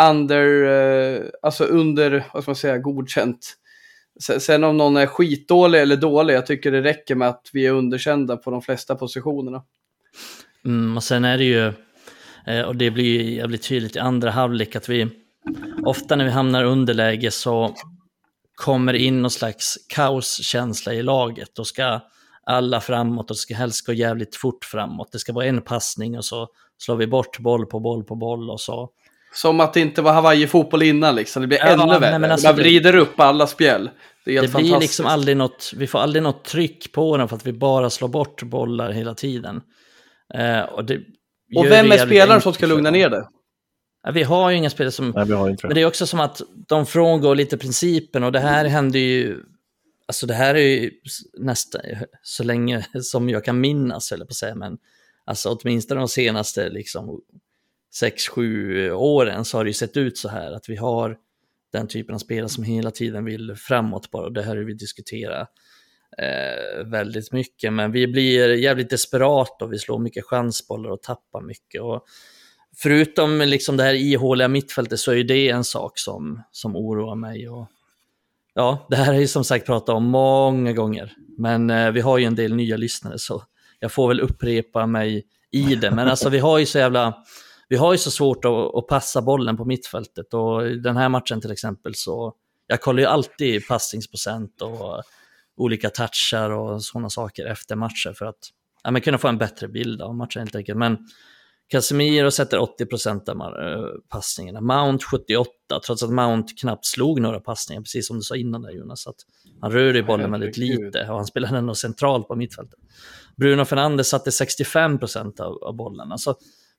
[0.02, 3.58] under, eh, alltså under, vad ska man säga, godkänt.
[4.20, 7.72] Sen om någon är skitdålig eller dålig, jag tycker det räcker med att vi är
[7.72, 9.64] underkända på de flesta positionerna.
[10.66, 11.74] Mm, och sen är det ju,
[12.48, 15.08] eh, och det blir jävligt tydligt i andra halvlek, att vi
[15.84, 17.76] ofta när vi hamnar underläge så
[18.56, 21.56] kommer in någon slags kaoskänsla i laget.
[21.56, 22.02] Då ska
[22.44, 25.12] alla framåt och det ska helst gå jävligt fort framåt.
[25.12, 28.50] Det ska vara en passning och så slår vi bort boll på boll på boll
[28.50, 28.90] och så.
[29.38, 31.42] Som att det inte var Hawaii-fotboll innan liksom.
[31.42, 32.18] Det blir ja, ännu värre.
[32.18, 33.90] Nej, alltså, Man vrider det, upp alla spjäll.
[34.26, 37.46] Det, det blir liksom aldrig något, vi får aldrig något tryck på den för att
[37.46, 39.62] vi bara slår bort bollar hela tiden.
[40.34, 41.00] Eh, och, det
[41.56, 43.28] och vem är spelaren som ska lugna ner det?
[44.04, 45.10] Ja, vi har ju inga spelare som...
[45.16, 48.32] Nej, vi har inte men det är också som att de frångår lite principen och
[48.32, 49.44] det här händer ju...
[50.08, 50.92] Alltså det här är ju
[51.38, 51.82] nästan
[52.24, 54.78] så länge som jag kan minnas, eller på att säga, men
[55.26, 57.22] alltså åtminstone de senaste liksom
[57.94, 61.18] sex, sju åren så har det ju sett ut så här att vi har
[61.72, 64.26] den typen av spelare som hela tiden vill framåt bara.
[64.26, 65.50] Och det här har vi diskuterat
[66.18, 67.74] eh, väldigt mycket.
[67.74, 71.82] Men vi blir jävligt desperata och vi slår mycket chansbollar och tappar mycket.
[71.82, 72.06] Och
[72.78, 77.50] förutom liksom det här ihåliga mittfältet så är det en sak som, som oroar mig.
[77.50, 77.68] Och,
[78.54, 81.14] ja, det här har jag som sagt pratat om många gånger.
[81.38, 83.44] Men eh, vi har ju en del nya lyssnare så
[83.80, 85.92] jag får väl upprepa mig i det.
[85.92, 87.14] Men alltså vi har ju så jävla
[87.70, 91.10] vi har ju så svårt att, att, passa bollen på mittfältet och i den här
[91.10, 92.34] matchen till exempel så,
[92.68, 95.04] jag kollar ju alltid passningsprocent och
[95.58, 98.40] olika touchar och sådana saker efter matcher för att
[98.84, 100.78] ja, men kunna få en bättre bild av matchen helt enkelt.
[100.78, 100.98] Men
[101.70, 105.50] Casemiro sätter 80% av eh, passningarna, Mount 78,
[105.86, 109.08] trots att Mount knappt slog några passningar, precis som du sa innan där Jonas.
[109.08, 109.16] Att
[109.62, 112.80] han rör i bollen väldigt lite och han spelar ändå centralt på mittfältet.
[113.36, 116.12] Bruno Fernandes satte 65% av, av bollen.
[116.12, 116.36] Alltså,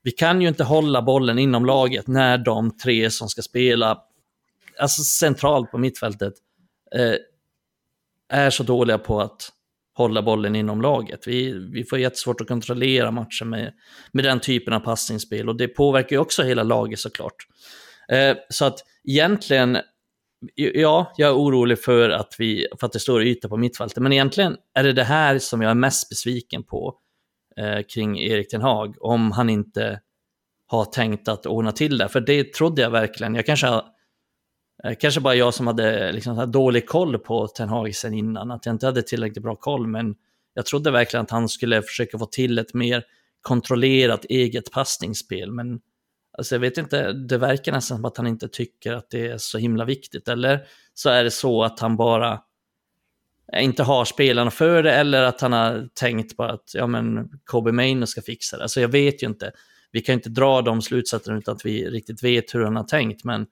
[0.09, 3.99] vi kan ju inte hålla bollen inom laget när de tre som ska spela,
[4.81, 6.35] alltså centralt på mittfältet,
[6.95, 7.15] eh,
[8.29, 9.53] är så dåliga på att
[9.95, 11.27] hålla bollen inom laget.
[11.27, 13.73] Vi, vi får jättesvårt att kontrollera matchen med,
[14.13, 17.37] med den typen av passningsspel och det påverkar ju också hela laget såklart.
[18.09, 19.79] Eh, så att egentligen,
[20.55, 24.13] ja, jag är orolig för att, vi, för att det står yta på mittfältet, men
[24.13, 26.95] egentligen är det det här som jag är mest besviken på
[27.59, 30.01] eh, kring Erik Ten Hag om han inte
[30.67, 32.09] har tänkt att ordna till det.
[32.09, 33.35] För det trodde jag verkligen.
[33.35, 33.67] Jag kanske,
[34.85, 38.67] eh, kanske bara jag som hade liksom dålig koll på Ten Hag sen innan, att
[38.67, 40.15] jag inte hade tillräckligt bra koll, men
[40.55, 43.05] jag trodde verkligen att han skulle försöka få till ett mer
[43.41, 45.81] kontrollerat eget passningsspel, men
[46.39, 49.39] alltså jag vet inte, det verkar nästan som att han inte tycker att det är
[49.39, 52.41] så himla viktigt, eller så är det så att han bara
[53.57, 57.73] inte har spelarna för det eller att han har tänkt bara att ja, men Kobe
[57.73, 58.63] Maino ska fixa det.
[58.63, 59.53] Alltså jag vet ju inte.
[59.93, 63.25] Vi kan inte dra de slutsatserna utan att vi riktigt vet hur han har tänkt.
[63.25, 63.47] Men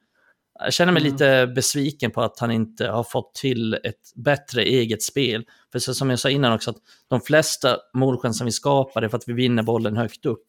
[0.58, 1.12] jag känner mig mm.
[1.12, 5.44] lite besviken på att han inte har fått till ett bättre eget spel.
[5.72, 6.76] För så som jag sa innan också, att
[7.08, 10.46] de flesta målchanser vi skapar är för att vi vinner bollen högt upp.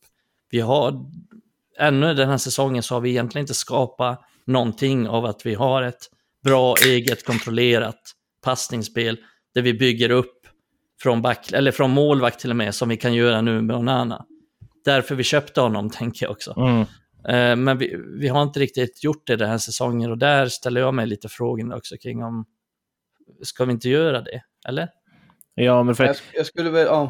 [0.50, 1.06] Vi har,
[1.80, 5.84] ännu den här säsongen så har vi egentligen inte skapat någonting av att vi har
[5.84, 6.10] ett
[6.44, 9.18] bra eget kontrollerat passningsspel
[9.58, 10.48] där vi bygger upp
[11.02, 14.26] från, back, eller från målvakt till och med, som vi kan göra nu med Onana.
[14.86, 16.54] Därför vi köpte honom, tänker jag också.
[16.58, 16.82] Mm.
[17.28, 20.82] Eh, men vi, vi, har inte riktigt gjort det den här säsongen och där ställer
[20.82, 22.46] jag mig lite frågan också kring om,
[23.44, 24.90] ska vi inte göra det, eller?
[25.56, 26.04] Ja, men för...
[26.04, 27.10] Jag, jag skulle väl, ja.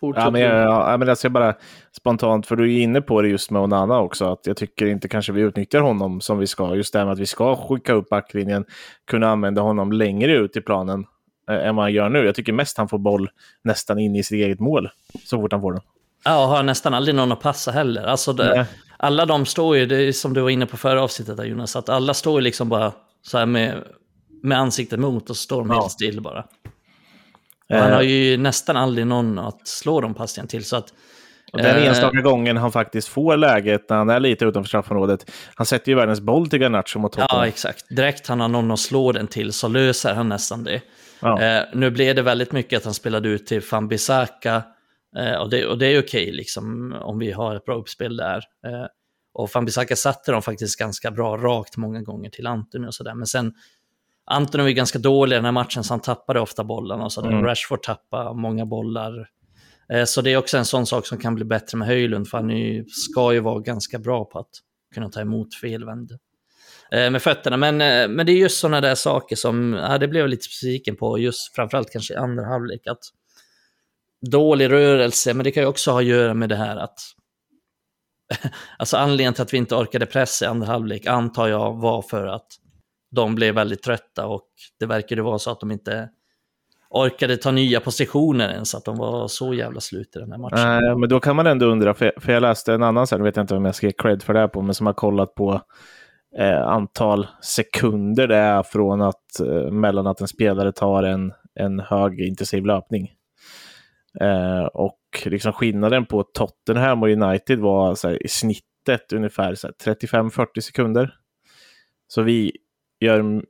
[0.00, 1.54] Ja, men, jag, ja, men alltså bara
[1.96, 5.08] spontant, för du är inne på det just med Onana också, att jag tycker inte
[5.08, 6.74] kanske vi utnyttjar honom som vi ska.
[6.74, 8.64] Just det här med att vi ska skicka upp backlinjen,
[9.06, 11.06] kunna använda honom längre ut i planen
[11.50, 12.24] än vad han gör nu.
[12.24, 13.28] Jag tycker mest han får boll
[13.64, 14.88] nästan in i sitt eget mål
[15.24, 15.82] så fort han får den.
[16.24, 18.02] Ja, och har nästan aldrig någon att passa heller.
[18.02, 21.36] Alltså det, alla de står ju, det är som du var inne på förra avsnittet
[21.36, 23.84] där Jonas, att alla står ju liksom bara så här med,
[24.42, 25.80] med ansiktet mot och så står de ja.
[25.80, 26.44] helt still bara.
[27.68, 30.64] Och han Eh, har ju nästan aldrig någon att slå de passningarna till.
[30.64, 30.94] Så att,
[31.52, 35.30] och den eh, enstaka gången han faktiskt får läget när han är lite utanför straffområdet.
[35.54, 37.38] Han sätter ju världens boll till Garnacho mot Tottenham.
[37.40, 37.84] Ja, exakt.
[37.88, 40.80] Direkt han har någon att slå den till så löser han nästan det.
[41.20, 41.42] Ja.
[41.42, 44.62] Eh, nu blev det väldigt mycket att han spelade ut till Fambisaka.
[45.18, 48.36] Eh, och, det, och det är okej liksom, om vi har ett bra uppspel där.
[48.66, 48.86] Eh,
[49.34, 53.14] och Fambisaka satte dem faktiskt ganska bra rakt många gånger till Antoni och sådär.
[53.14, 53.54] Men sen,
[54.24, 57.30] Antoni var ganska dålig i den här matchen så han tappade ofta bollarna och sådär.
[57.30, 57.44] Mm.
[57.44, 59.28] Rashford tappade många bollar.
[59.92, 62.38] Eh, så det är också en sån sak som kan bli bättre med Höjlund, för
[62.38, 62.50] han
[62.88, 64.50] ska ju vara ganska bra på att
[64.94, 66.12] kunna ta emot felvänd
[66.92, 67.56] Eh, med fötterna.
[67.56, 70.48] Men, eh, men det är just sådana där saker som, ja, det blev jag lite
[70.48, 72.86] besviken på, just framförallt kanske i andra halvlek.
[72.86, 73.02] Att
[74.30, 76.98] dålig rörelse, men det kan ju också ha att göra med det här att
[78.78, 82.26] Alltså anledningen till att vi inte orkade pressa i andra halvlek antar jag var för
[82.26, 82.46] att
[83.10, 86.08] de blev väldigt trötta och det verkade vara så att de inte
[86.90, 90.88] orkade ta nya positioner ens, att de var så jävla slut i den här matchen.
[90.88, 93.36] Äh, men då kan man ändå undra, för, för jag läste en annan, sen vet
[93.36, 95.34] jag inte om jag ska ge cred för det här på, men som har kollat
[95.34, 95.62] på
[96.38, 101.80] eh, antal sekunder det är från att, eh, mellan att en spelare tar en, en
[101.80, 103.12] hög intensiv löpning.
[104.20, 110.60] Eh, och liksom skillnaden på Tottenham och United var så här, i snittet ungefär 35-40
[110.60, 111.14] sekunder.
[112.08, 112.52] Så vi
[113.00, 113.42] gör,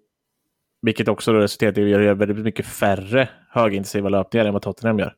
[0.83, 4.62] vilket också då resulterar i att vi gör väldigt mycket färre högintensiva löpningar än vad
[4.62, 5.14] Tottenham gör.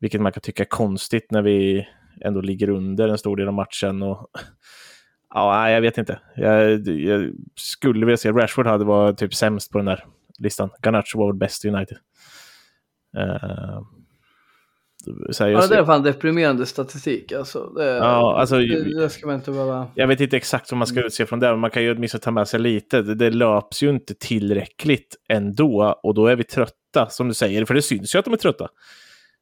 [0.00, 1.88] Vilket man kan tycka är konstigt när vi
[2.24, 4.02] ändå ligger under en stor del av matchen.
[4.02, 4.30] Och...
[5.34, 6.20] Ja, jag vet inte.
[6.36, 10.04] Jag, jag skulle vilja se Rashford hade varit typ sämst på den där
[10.38, 10.70] listan.
[10.82, 11.98] Garnacho var väl bäst i United.
[13.16, 13.82] Uh,
[15.40, 17.72] här, Ja, det är fan deprimerande statistik alltså.
[17.76, 19.86] Det, Ja, alltså- det, det ska man inte behöva...
[19.94, 22.20] Jag vet inte exakt vad man ska utse från det, men man kan ju åtminstone
[22.20, 23.02] ta med sig lite.
[23.02, 27.64] Det, det löps ju inte tillräckligt ändå, och då är vi trötta, som du säger.
[27.64, 28.68] För det syns ju att de är trötta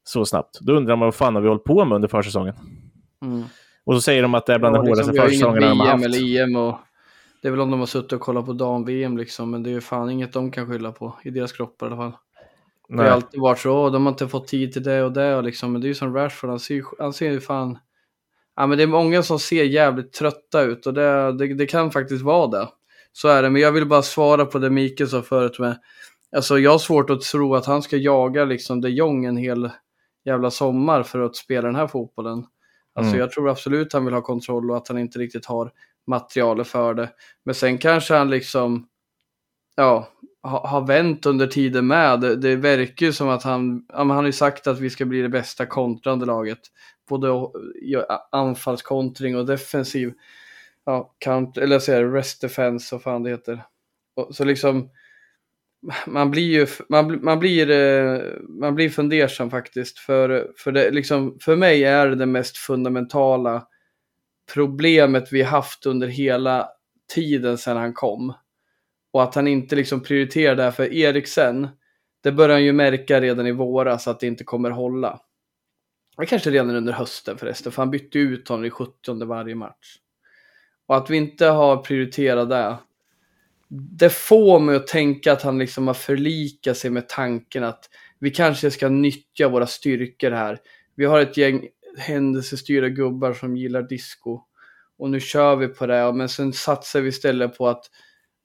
[0.05, 0.59] så snabbt.
[0.61, 2.55] Då undrar man vad fan har vi hållit på med under försäsongen?
[3.23, 3.45] Mm.
[3.89, 5.81] Och så säger de att det är bland Ja, de hårdaste liksom, ju försäsongerna de
[5.81, 6.05] har haft.
[6.05, 6.75] eller EM och
[7.43, 9.73] det är väl om de har suttit och kollat på dam-VM liksom, men det är
[9.73, 12.13] ju fan inget de kan skylla på i deras kroppar i alla fall.
[12.89, 13.13] Det har Nej.
[13.13, 15.73] alltid varit så, "Åh, de har inte fått tid till det och det och liksom,
[15.73, 17.79] men det är ju som Rashford, han ser ju, han ser ju fan...
[18.57, 21.91] Ja men det är många som ser jävligt trötta ut och det, det, det kan
[21.91, 22.69] faktiskt vara det.
[23.13, 25.79] Så är det, men jag vill bara svara på det Mikael sa förut med,
[26.37, 29.71] alltså jag har svårt att tro att han ska jaga liksom de Jong en hel
[30.25, 32.45] jävla sommar för att spela den här fotbollen.
[32.99, 33.21] Alltså Mm.
[33.21, 35.71] jag tror absolut han vill ha kontroll och att han inte riktigt har
[36.07, 37.11] materialet för det.
[37.45, 38.87] Men sen kanske han liksom,
[39.77, 40.09] ja,
[40.43, 42.21] ha, har vänt under tiden med.
[42.21, 45.23] Det, det verkar ju som att han, han har ju sagt att vi ska bli
[45.23, 46.59] det bästa kontrande laget.
[47.09, 47.29] Både
[48.33, 50.13] anfallskontring och defensiv,
[50.85, 53.65] ja, kant, eller jag säger rest defense, vad fan det heter.
[54.17, 54.91] Och, så liksom,
[56.07, 59.99] man blir ju, man, man blir, eh, man blir fundersam faktiskt.
[59.99, 63.67] För, för, det, liksom, för mig är det det mest fundamentala
[64.55, 66.69] problemet vi haft under hela
[67.15, 68.35] tiden sedan han kom.
[69.13, 71.69] Och att han inte liksom prioriterar det här för Eriksen,
[72.23, 75.21] det börjar han ju märka redan i våras att det inte kommer hålla.
[76.17, 79.97] Och kanske redan under hösten förresten, för han bytte ut honom i 70 varje match.
[80.87, 82.77] Och att vi inte har prioriterat det,
[83.71, 87.85] det får mig att tänka att han liksom har förlikat sig med tanken att
[88.19, 90.59] vi kanske ska nyttja våra styrkor här.
[90.95, 94.41] Vi har ett gäng händelsestyrda gubbar som gillar disco.
[94.99, 97.85] Och nu kör vi på det, men sen satsar vi istället på att,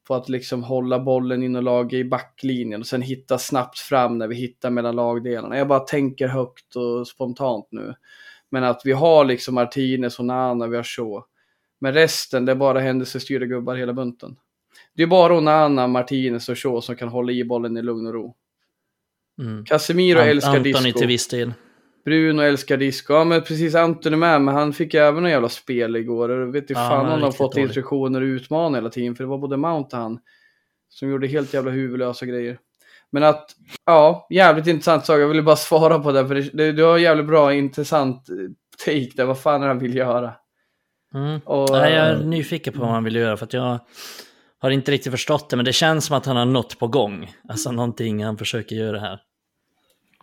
[0.08, 4.18] på att liksom hålla bollen in och laga i backlinjen och sen hitta snabbt fram
[4.18, 5.58] när vi hittar mellan lagdelarna.
[5.58, 7.94] Jag bara tänker högt och spontant nu.
[8.50, 11.26] Men att vi har liksom Martinez och Nana, vi har så.
[11.80, 14.36] Men resten, det är bara händelsestyrda gubbar hela bunten.
[14.96, 18.14] Det är bara Onana, Martinez och Shaw som kan hålla i bollen i lugn och
[18.14, 18.36] ro.
[19.42, 19.66] Mm.
[19.66, 21.00] Casemiro Ant- älskar Antoni disco.
[21.00, 21.54] till viss del.
[22.06, 23.14] Bruno älskar disco.
[23.14, 26.30] Ja men precis Antoni med, men han fick ju även en jävla spel igår.
[26.30, 27.64] Och vet inte Ja, fan om de har fått dålig.
[27.66, 29.16] instruktioner att utmana hela tiden.
[29.16, 30.20] För det var både Mount och han
[30.90, 32.58] som gjorde helt jävla huvudlösa grejer.
[33.12, 33.50] Men att,
[33.86, 35.20] ja, jävligt intressant sak.
[35.20, 36.28] Jag ville bara svara på det.
[36.28, 38.36] För det, du har jävligt bra, intressant eh,
[38.86, 39.26] take där.
[39.26, 40.34] Vad fan är han vill göra?
[41.16, 41.40] Mm.
[41.46, 43.80] Och, Nej, jag är eh, nyfiken på vad han vill göra för att jag
[44.64, 47.32] har inte riktigt förstått det, men det känns som att han har något på gång.
[47.50, 49.20] Alltså någonting han försöker göra här.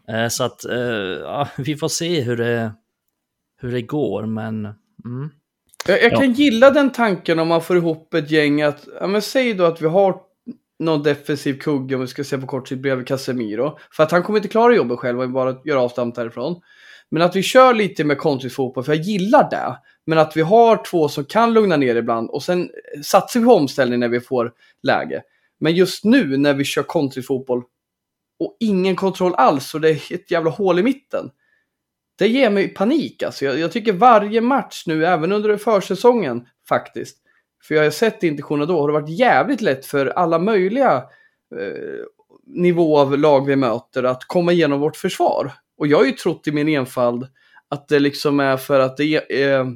[0.08, 0.78] Eh, Så att, eh,
[1.22, 2.72] ja, vi får se hur det,
[3.60, 4.64] hur det går, men...
[5.04, 5.30] Mm.
[5.86, 9.22] Jag, jag kan gilla den tanken om man får ihop ett gäng att, ja men
[9.22, 10.16] säg då att vi har
[10.78, 13.78] någon defensiv kugge om vi ska se på kort sikt bredvid Casemiro.
[13.92, 16.60] För att han kommer inte klara jobbet själv och bara göra avstamp därifrån.
[17.10, 19.78] Men att vi kör lite med kontringsfotboll, för jag gillar det.
[20.06, 23.46] Men att vi har två som kan lugna ner ibland och sen eh, satsar vi
[23.46, 25.22] på omställning när vi får läge.
[25.60, 27.62] Men just nu när vi kör kontringsfotboll,
[28.40, 31.30] och ingen kontroll alls och det är ett jävla hål i mitten.
[32.18, 33.44] Det ger mig panik alltså.
[33.44, 37.16] Jag, jag tycker varje match nu, även under försäsongen faktiskt,
[37.62, 40.96] för jag har sett intentionerna då, har det varit jävligt lätt för alla möjliga
[41.56, 42.04] eh,
[42.46, 45.52] nivå av lag vi möter att komma igenom vårt försvar.
[45.80, 47.26] Och jag har ju trott i min enfald
[47.68, 49.66] att det liksom är för att det är, eh,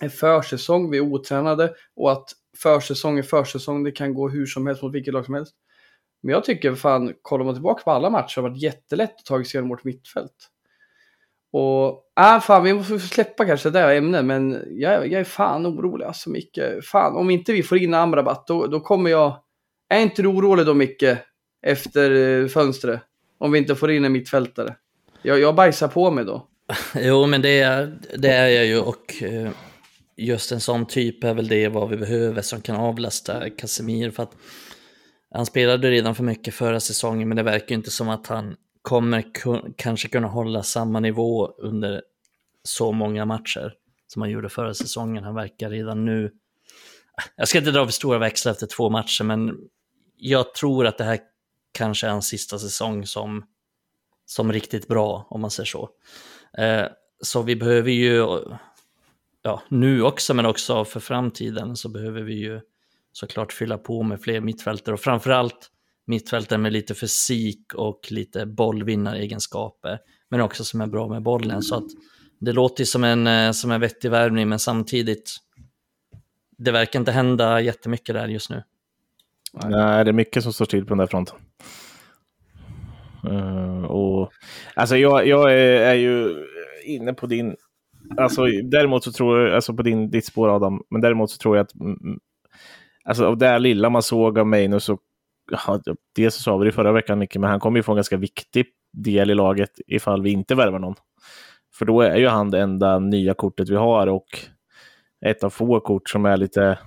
[0.00, 4.66] är försäsong, vi är otränade och att försäsong är försäsong, det kan gå hur som
[4.66, 5.54] helst mot vilket lag som helst.
[6.22, 9.24] Men jag tycker fan, kollar man tillbaka på alla matcher, har det varit jättelätt att
[9.24, 10.50] ta sig igenom vårt mittfält.
[11.52, 15.66] Och, äh, fan, vi måste släppa kanske det här ämnet, men jag, jag är fan
[15.66, 16.58] orolig alltså Micke.
[16.82, 19.36] Fan, om inte vi får in Amrabat, då, då kommer jag...
[19.88, 21.16] Är inte du orolig då Micke,
[21.66, 23.00] efter eh, fönstret?
[23.38, 24.76] Om vi inte får in en mittfältare?
[25.24, 26.48] Jag, jag bajsar på mig då.
[26.94, 29.50] Jo, men det är, det är jag ju och eh,
[30.16, 34.22] just en sån typ är väl det vad vi behöver som kan avlasta Casemir för
[34.22, 34.36] att
[35.30, 39.24] han spelade redan för mycket förra säsongen men det verkar inte som att han kommer
[39.76, 42.02] kanske kunna hålla samma nivå under
[42.62, 43.72] så många matcher
[44.06, 45.24] som han gjorde förra säsongen.
[45.24, 46.32] Han verkar redan nu...
[47.36, 49.58] Jag ska inte dra för stora växlar efter två matcher, men
[50.16, 51.18] jag tror att det här
[51.72, 53.44] kanske är hans sista säsong som,
[54.26, 55.88] som riktigt bra, om man säger så.
[56.58, 56.86] Eh,
[57.22, 58.26] så vi behöver ju,
[59.42, 62.60] ja, nu också, men också för framtiden, så behöver vi ju
[63.12, 65.70] såklart fylla på med fler mittfältare och framförallt
[66.06, 69.98] mittfältare med lite fysik och lite bollvinnaregenskaper,
[70.30, 71.62] men också som är bra med bollen.
[71.62, 71.86] Så att
[72.40, 75.36] det låter som en, eh, som en vettig värvning, men samtidigt,
[76.58, 78.62] det verkar inte hända jättemycket där just nu.
[79.52, 81.36] Nej, det är mycket som står still på den där fronten.
[83.26, 84.32] Uh, och,
[84.74, 86.46] alltså jag, jag är, är, ju
[86.84, 87.56] inne på din...
[88.16, 91.56] Alltså, däremot så tror jag, alltså på din, ditt spår Adam, men däremot så tror
[91.56, 92.18] jag att mm, mm
[93.04, 94.98] alltså av det lilla man såg av Maino så
[95.50, 95.80] ja,
[96.16, 98.16] dels så sa vi det förra veckan, Micke, men han kommer ju få en ganska
[98.16, 100.94] viktig del i laget ifall vi inte värvar någon.
[101.74, 104.26] För då är ju han det enda nya kortet vi har och
[105.26, 106.78] ett av få kort som är lite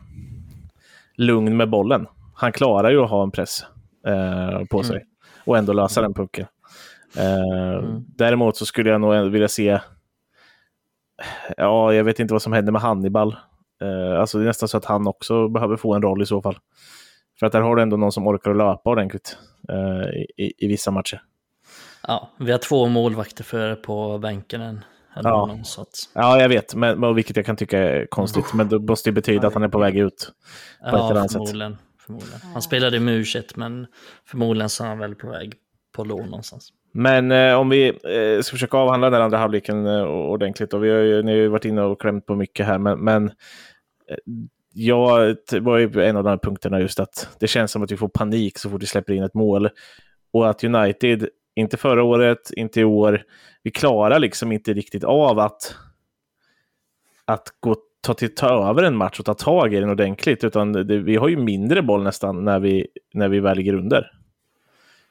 [1.15, 2.07] lugn med bollen.
[2.35, 3.65] Han klarar ju att ha en press
[4.07, 5.07] eh, på sig mm.
[5.47, 6.45] Och ändå lösa den pucken.
[7.17, 8.05] Eh, mm.
[8.07, 9.79] Däremot så skulle jag nog vilja se,
[11.57, 13.35] ja, jag vet inte vad som händer med Hannibal.
[13.81, 16.41] Eh, alltså det är nästan så att han också behöver få en roll i så
[16.41, 16.57] fall.
[17.39, 19.37] För att där har du ändå någon som orkar löpa ordentligt
[19.69, 21.21] eh, i, i, vissa matcher.
[22.07, 24.83] Ja, vi har två målvakter för på bänken än.
[25.15, 25.21] Ja.
[25.21, 26.09] Någon, att...
[26.13, 28.53] ja, jag vet, men, vilket jag kan tycka är konstigt.
[28.53, 28.57] Mm.
[28.57, 30.31] Men det måste ju betyda att han är på väg ut.
[30.91, 31.86] På ja, ett förmodligen, sätt.
[32.07, 32.39] Förmodligen.
[32.53, 33.23] Han spelade i mu
[33.55, 33.87] men
[34.25, 35.53] förmodligen så är han väl på väg
[35.95, 36.73] på lån någonstans.
[36.91, 40.73] Men eh, om vi eh, ska försöka avhandla den andra halvleken eh, ordentligt.
[40.73, 42.99] Och vi har ju, ni har ju varit inne och klämt på mycket här, men,
[42.99, 43.25] men
[44.09, 44.17] eh,
[44.73, 47.97] jag var ju en av de här punkterna just att det känns som att vi
[47.97, 49.69] får panik så fort vi släpper in ett mål.
[50.33, 53.23] Och att United, inte förra året, inte i år,
[53.63, 55.75] vi klarar liksom inte riktigt av att,
[57.25, 60.43] att gå, ta, till, ta över en match och ta tag i den ordentligt.
[60.43, 64.11] Utan det, vi har ju mindre boll nästan när vi, när vi väl ligger under.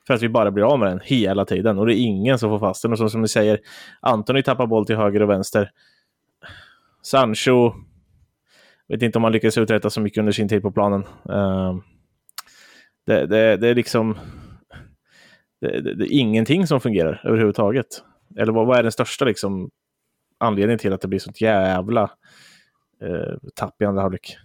[0.06, 2.50] För att vi bara blir av med den hela tiden och det är ingen som
[2.50, 2.92] får fast den.
[2.92, 3.60] Och så, som ni säger,
[4.00, 5.70] Antoni tappar boll till höger och vänster.
[7.02, 7.72] Sancho
[8.88, 11.04] vet inte om han lyckades uträtta så mycket under sin tid på planen.
[11.30, 11.78] Uh,
[13.06, 14.18] det, det, det, är liksom
[15.60, 17.86] det, det, är ingenting som fungerar överhuvudtaget.
[18.38, 19.70] Eller vad, vad är den största liksom,
[20.38, 22.10] anledningen till att det blir sånt jävla
[23.02, 24.36] uh, tapp i andra halvlek?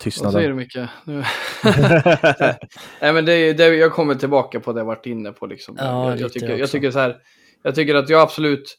[0.00, 0.32] Tystnaden.
[0.32, 0.76] Vad säger du Micke?
[3.00, 5.46] Nej, men det, det, jag kommer tillbaka på det jag varit inne på.
[5.46, 5.74] Liksom.
[5.78, 7.16] Ja, jag, jag, tycker, jag, tycker så här,
[7.62, 8.78] jag tycker att jag absolut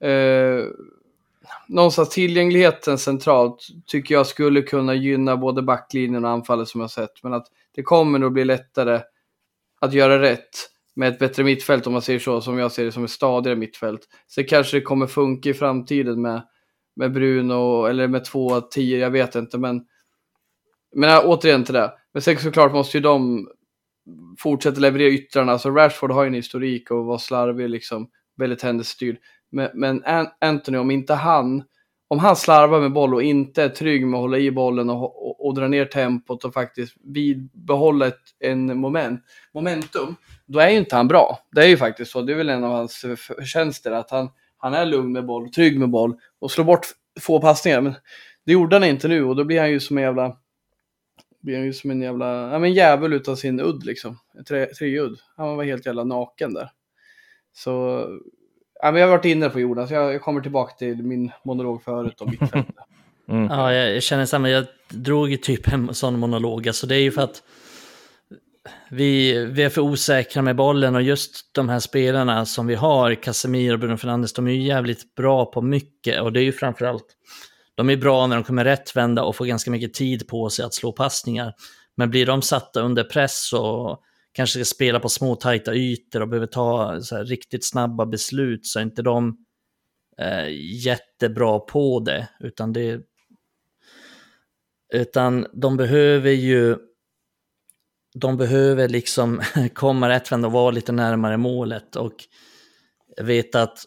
[0.00, 0.64] eh,
[1.68, 7.22] någonstans tillgängligheten centralt tycker jag skulle kunna gynna både backlinjen och anfallet som jag sett.
[7.22, 9.00] Men att det kommer nog bli lättare
[9.80, 12.92] att göra rätt med ett bättre mittfält om man säger så, som jag ser det
[12.92, 14.00] som ett stadigare mittfält.
[14.26, 16.42] Så kanske det kommer funka i framtiden med,
[16.96, 19.58] med Bruno eller med två tio, jag vet inte.
[19.58, 19.84] Men,
[20.94, 21.92] men äh, återigen till det.
[22.12, 23.48] Men sen såklart måste ju de
[24.38, 25.52] fortsätta leverera yttrarna.
[25.52, 29.18] Alltså Rashford har ju en historik och var slarvig, liksom, väldigt händelsestyrd.
[29.50, 30.02] Men, men
[30.40, 31.62] Anthony, om inte han,
[32.12, 35.26] om han slarvar med boll och inte är trygg med att hålla i bollen och,
[35.26, 39.20] och, och dra ner tempot och faktiskt bibehålla ett en moment,
[39.54, 41.38] momentum, då är ju inte han bra.
[41.52, 42.22] Det är ju faktiskt så.
[42.22, 45.78] Det är väl en av hans förtjänster att han, han är lugn med boll, trygg
[45.78, 46.86] med boll och slår bort
[47.20, 47.80] få passningar.
[47.80, 47.94] Men
[48.46, 50.36] det gjorde han inte nu och då blir han ju som en jävla
[51.40, 54.18] blir han ju som en jävla, ja men jävel utan sin udd liksom.
[54.48, 55.18] Tre, udd.
[55.36, 56.70] Han var helt jävla naken där.
[57.52, 58.06] Så
[58.82, 61.82] Ja, men jag har varit inne på Jonas, jag, jag kommer tillbaka till min monolog
[61.82, 62.74] förut om mittfältet.
[63.28, 63.46] Mm.
[63.50, 64.50] Ja, jag känner samma.
[64.50, 66.68] Jag, drog ju typ en sån monolog.
[66.68, 67.42] Alltså det är ju för att
[68.90, 73.14] vi, vi är för osäkra med bollen och just de här spelarna som vi har,
[73.14, 76.52] Casemiro och Bruno Fernandes, de är ju jävligt bra på mycket och det är ju
[76.52, 77.06] framförallt,
[77.74, 80.74] de är bra när de kommer rättvända och får ganska mycket tid på sig att
[80.74, 81.54] slå passningar.
[81.96, 84.00] Men blir de satta under press och
[84.32, 88.78] kanske ska spela på små tajta ytor och behöver ta så riktigt snabba beslut så
[88.78, 89.36] är inte de
[90.18, 90.48] eh,
[90.84, 93.00] jättebra på det, utan det
[94.94, 96.76] utan de behöver ju
[98.14, 99.42] de behöver liksom
[99.74, 101.96] komma rättvända och vara lite närmare målet.
[101.96, 102.14] Och
[103.16, 103.78] jag vet att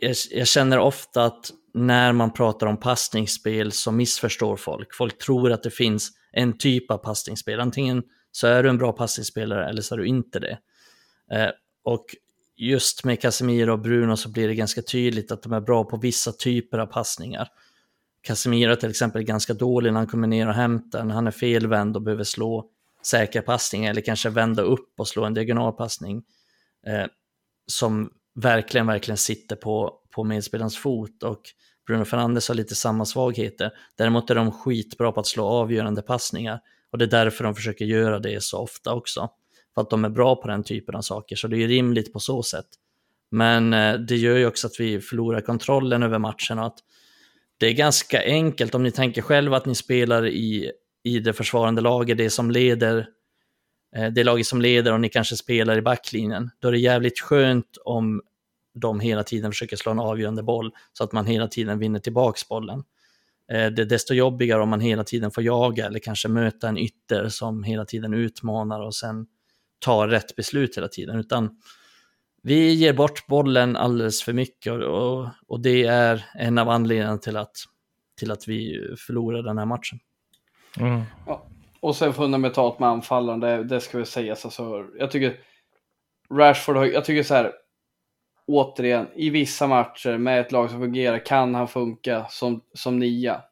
[0.00, 4.94] jag, jag, känner ofta att när man pratar om passningsspel så missförstår folk.
[4.94, 7.60] Folk tror att det finns en typ av passningsspel.
[7.60, 10.58] Antingen så är du en bra passningsspelare eller så är du inte det.
[11.32, 11.50] Eh,
[11.84, 12.06] och
[12.56, 15.96] just med Casemiro och Bruno så blir det ganska tydligt att de är bra på
[15.96, 17.48] vissa typer av passningar.
[18.22, 21.30] Casemiro till exempel är ganska dålig när han kommer ner och hämtar, när han är
[21.30, 22.70] felvänd och behöver slå
[23.02, 26.22] säkra passningar eller kanske vända upp och slå en diagonalpassning
[26.86, 27.06] eh,
[27.66, 31.42] som verkligen, verkligen sitter på, på medspelarens fot och
[31.86, 33.70] Bruno Fernandes har lite samma svagheter.
[33.96, 36.60] Däremot är de skitbra på att slå avgörande passningar
[36.92, 39.30] och det är därför de försöker göra det så ofta också.
[39.74, 42.20] För att de är bra på den typen av saker, så det är rimligt på
[42.20, 42.66] så sätt.
[43.30, 46.78] Men eh, det gör ju också att vi förlorar kontrollen över matchen och att
[47.58, 50.72] det är ganska enkelt om ni tänker själva att ni spelar i
[51.02, 53.08] i det försvarande laget, det som leder,
[53.96, 57.20] eh, det laget som leder och ni kanske spelar i backlinjen, då är det jävligt
[57.20, 58.22] skönt om
[58.74, 62.48] de hela tiden försöker slå en avgörande boll så att man hela tiden vinner tillbaks
[62.48, 62.84] bollen.
[63.52, 66.78] Eh, det är desto jobbigare om man hela tiden får jaga eller kanske möta en
[66.78, 69.26] ytter som hela tiden utmanar och sen
[69.78, 71.18] tar rätt beslut hela tiden.
[71.18, 71.60] Utan
[72.42, 77.36] vi ger bort bollen alldeles för mycket och, och det är en av anledningarna till
[77.36, 77.56] att,
[78.18, 79.98] till att vi förlorar den här matchen.
[80.80, 81.02] Mm.
[81.26, 81.46] Ja.
[81.80, 84.44] Och sen fundamentalt med anfallaren, det, det ska väl sägas.
[84.44, 85.36] Alltså, jag tycker
[86.30, 87.52] Rashford, jag tycker så här,
[88.46, 93.42] återigen, i vissa matcher med ett lag som fungerar kan han funka som, som nia.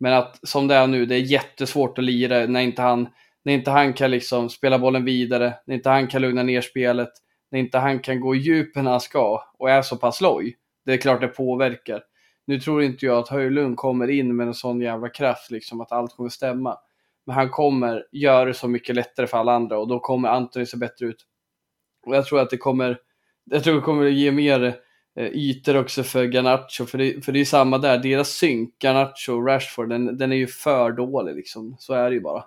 [0.00, 3.08] Men att som det är nu, det är jättesvårt att lira när inte han,
[3.44, 7.10] när inte han kan liksom spela bollen vidare, när inte han kan lugna ner spelet,
[7.50, 10.56] när inte han kan gå i djupen när han ska och är så pass loj.
[10.84, 12.02] Det är klart det påverkar.
[12.46, 15.92] Nu tror inte jag att Höjlund kommer in med en sån jävla kraft, liksom att
[15.92, 16.78] allt kommer stämma.
[17.26, 20.66] Men han kommer göra det så mycket lättare för alla andra och då kommer Antoni
[20.66, 21.26] se bättre ut.
[22.06, 22.98] Och jag tror att det kommer,
[23.44, 24.76] jag tror det kommer ge mer
[25.16, 29.32] eh, ytor också för Garnacho, för det, för det är samma där, deras synk, Garnacho
[29.32, 32.44] och Rashford, den, den är ju för dålig liksom, så är det ju bara.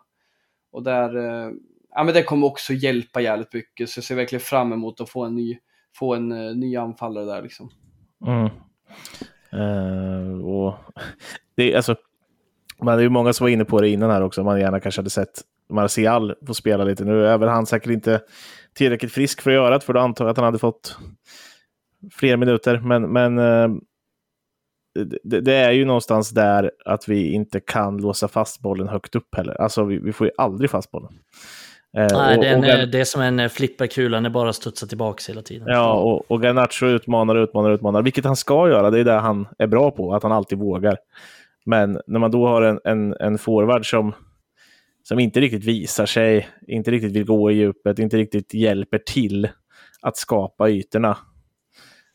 [0.72, 1.52] Och där, eh,
[1.95, 5.10] ja men det kommer också hjälpa jävligt mycket, så jag ser verkligen fram emot att
[5.10, 5.58] få en ny,
[5.95, 7.70] få en eh, ny anfallare där liksom.
[8.26, 8.50] Mm.
[9.54, 10.76] Uh, och
[11.56, 11.95] det, alltså,
[12.82, 14.43] man är ju många som var inne på det innan här också.
[14.43, 17.06] Man gärna kanske hade sett Martial få spela lite.
[17.06, 18.22] Nu är väl han säkert inte
[18.78, 20.97] tillräckligt frisk för att göra det, för då antar jag att han hade fått
[22.11, 22.80] fler minuter.
[22.80, 23.78] Men, men uh,
[25.23, 29.36] det, det, är ju någonstans där att vi inte kan låsa fast bollen högt upp
[29.36, 29.61] heller.
[29.61, 31.13] Alltså vi, vi får ju aldrig fast bollen.
[31.97, 34.53] Eh, Nej, och, det, är en, och det är som en eh, flipperkula, den bara
[34.53, 35.67] studsar tillbaka hela tiden.
[35.67, 38.89] Ja, och, och Garnacho utmanar, utmanar, utmanar, vilket han ska göra.
[38.89, 40.97] Det är det han är bra på, att han alltid vågar.
[41.65, 44.13] Men när man då har en, en, en forward som,
[45.08, 49.49] som inte riktigt visar sig, inte riktigt vill gå i djupet, inte riktigt hjälper till
[50.01, 51.18] att skapa ytorna,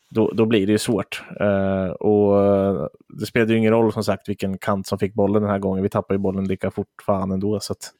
[0.09, 1.23] då, då blir det ju svårt.
[1.41, 2.89] Uh, och
[3.19, 5.83] det spelade ju ingen roll som sagt vilken kant som fick bollen den här gången.
[5.83, 7.59] Vi tappade ju bollen lika fort fan ändå.
[7.59, 7.91] Så att,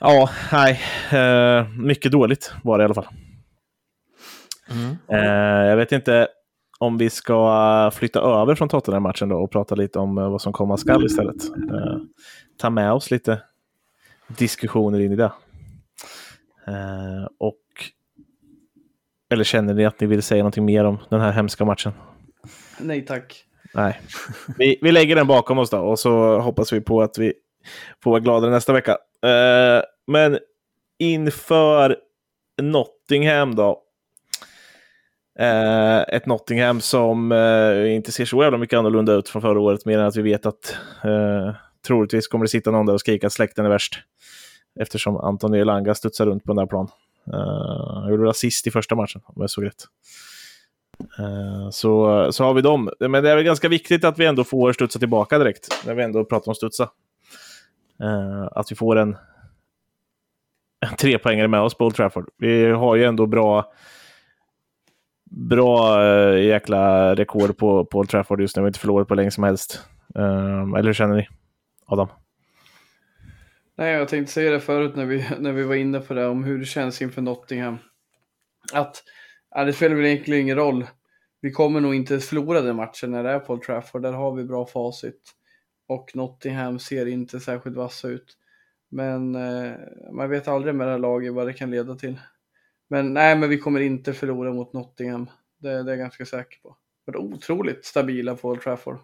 [0.00, 0.80] Ja, nej.
[1.12, 3.08] Uh, mycket dåligt var det i alla fall.
[4.70, 4.90] Mm.
[5.12, 6.28] Uh, jag vet inte
[6.78, 10.76] om vi ska flytta över från Tottenham-matchen då och prata lite om vad som komma
[10.76, 11.36] skall istället.
[12.58, 13.40] ta med oss lite
[14.38, 15.32] diskussioner in i det.
[17.38, 17.58] och
[19.32, 21.92] eller känner ni att ni vill säga någonting mer om den här hemska matchen?
[22.78, 23.44] Nej tack.
[23.74, 24.00] Nej.
[24.58, 27.32] Vi, vi lägger den bakom oss då och så hoppas vi på att vi
[28.02, 28.92] får vara gladare nästa vecka.
[29.26, 30.38] Uh, men
[30.98, 31.96] inför
[32.62, 33.82] Nottingham då.
[35.40, 39.84] Uh, ett Nottingham som uh, inte ser så jävla mycket annorlunda ut från förra året,
[39.84, 41.54] mer än att vi vet att uh,
[41.86, 43.98] troligtvis kommer det sitta någon där och skrika att släkten är värst.
[44.80, 46.88] Eftersom Anton Elanga studsar runt på den där plan.
[47.28, 49.84] Uh, han gjorde assist i första matchen, om jag såg rätt.
[51.20, 52.90] Uh, så, så har vi dem.
[53.00, 56.02] Men det är väl ganska viktigt att vi ändå får studsa tillbaka direkt, när vi
[56.02, 56.90] ändå pratar om studsa.
[58.02, 59.16] Uh, att vi får en,
[60.80, 62.28] en trepoängare med oss på Old Trafford.
[62.38, 63.72] Vi har ju ändå bra
[65.30, 66.04] bra
[66.38, 68.60] jäkla rekord på, på Old Trafford just nu.
[68.60, 69.82] Vi har inte förlorat på länge som helst.
[70.14, 71.28] Eller hur känner ni,
[71.92, 72.08] Adam?
[73.74, 76.44] Nej, jag tänkte säga det förut när vi, när vi var inne på det, om
[76.44, 77.78] hur det känns inför Nottingham.
[78.72, 79.02] Att,
[79.50, 80.86] ja, det spelar väl egentligen ingen roll.
[81.40, 84.44] Vi kommer nog inte förlora den matchen när det är på Trafford, där har vi
[84.44, 85.32] bra facit.
[85.88, 88.36] Och Nottingham ser inte särskilt vassa ut.
[88.88, 89.72] Men eh,
[90.12, 92.20] man vet aldrig med det här laget vad det kan leda till.
[92.88, 95.30] Men nej, men vi kommer inte förlora mot Nottingham.
[95.58, 96.76] Det, det är jag ganska säker på.
[97.06, 98.98] Det är otroligt stabila på Old Trafford.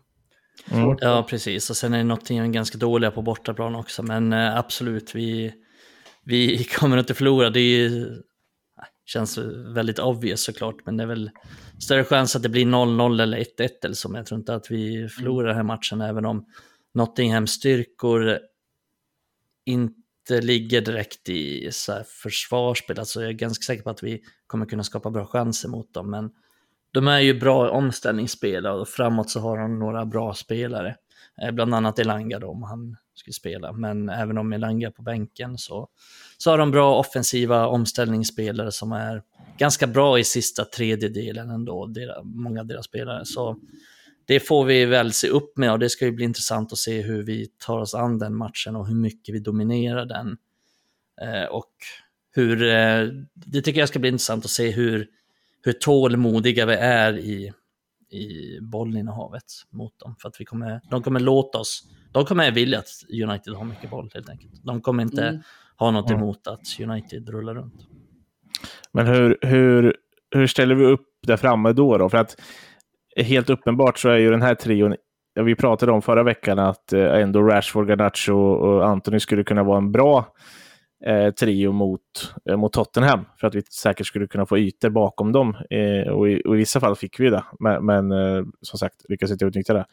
[0.70, 0.96] Mm.
[1.00, 1.70] Ja, precis.
[1.70, 4.02] Och sen är Nottingham ganska dåliga på bortaplan också.
[4.02, 5.54] Men eh, absolut, vi,
[6.24, 7.50] vi kommer inte förlora.
[7.50, 8.22] Det är ju,
[9.04, 9.38] känns
[9.74, 11.30] väldigt obvious såklart, men det är väl
[11.80, 14.08] större chans att det blir 0-0 eller 1-1 eller så.
[14.08, 16.46] Men jag tror inte att vi förlorar den här matchen, även om
[16.94, 18.38] Nottinghams styrkor
[19.66, 22.98] inte ligger direkt i så här försvarsspel.
[22.98, 26.10] Alltså jag är ganska säker på att vi kommer kunna skapa bra chanser mot dem.
[26.10, 26.30] Men
[26.92, 30.96] de är ju bra omställningsspelare och framåt så har de några bra spelare.
[31.42, 33.72] Eh, bland annat Elanga då, om han skulle spela.
[33.72, 35.88] Men även om Elanga är på bänken så,
[36.38, 39.22] så har de bra offensiva omställningsspelare som är
[39.58, 43.24] ganska bra i sista tredjedelen ändå, deras, många av deras spelare.
[43.24, 43.56] Så
[44.26, 47.02] det får vi väl se upp med och det ska ju bli intressant att se
[47.02, 50.36] hur vi tar oss an den matchen och hur mycket vi dominerar den.
[51.20, 51.72] Eh, och
[52.30, 55.08] hur, eh, det tycker jag ska bli intressant att se hur,
[55.64, 57.52] hur tålmodiga vi är i,
[58.10, 60.16] i bollinnehavet mot dem.
[60.18, 62.88] För att vi kommer, de kommer låta oss, de kommer vilja att
[63.22, 64.52] United har mycket boll helt enkelt.
[64.64, 65.42] De kommer inte Mm.
[65.76, 67.86] ha något emot att United rullar runt.
[68.92, 69.96] Men hur, hur,
[70.30, 71.98] hur ställer vi upp där framme då?
[71.98, 72.08] då?
[72.08, 72.40] För att
[73.16, 74.96] helt uppenbart så är ju den här trion,
[75.44, 79.78] vi pratade om förra veckan att eh, ändå Rashford, Garnacho och Anthony skulle kunna vara
[79.78, 80.34] en bra
[81.06, 83.24] eh, trio mot, eh, mot Tottenham.
[83.40, 85.56] För att vi säkert skulle kunna få ytor bakom dem.
[85.70, 87.44] Eh, och, i, och i vissa fall fick vi det.
[87.60, 89.84] Men, men eh, som sagt, lyckades inte utnyttja det.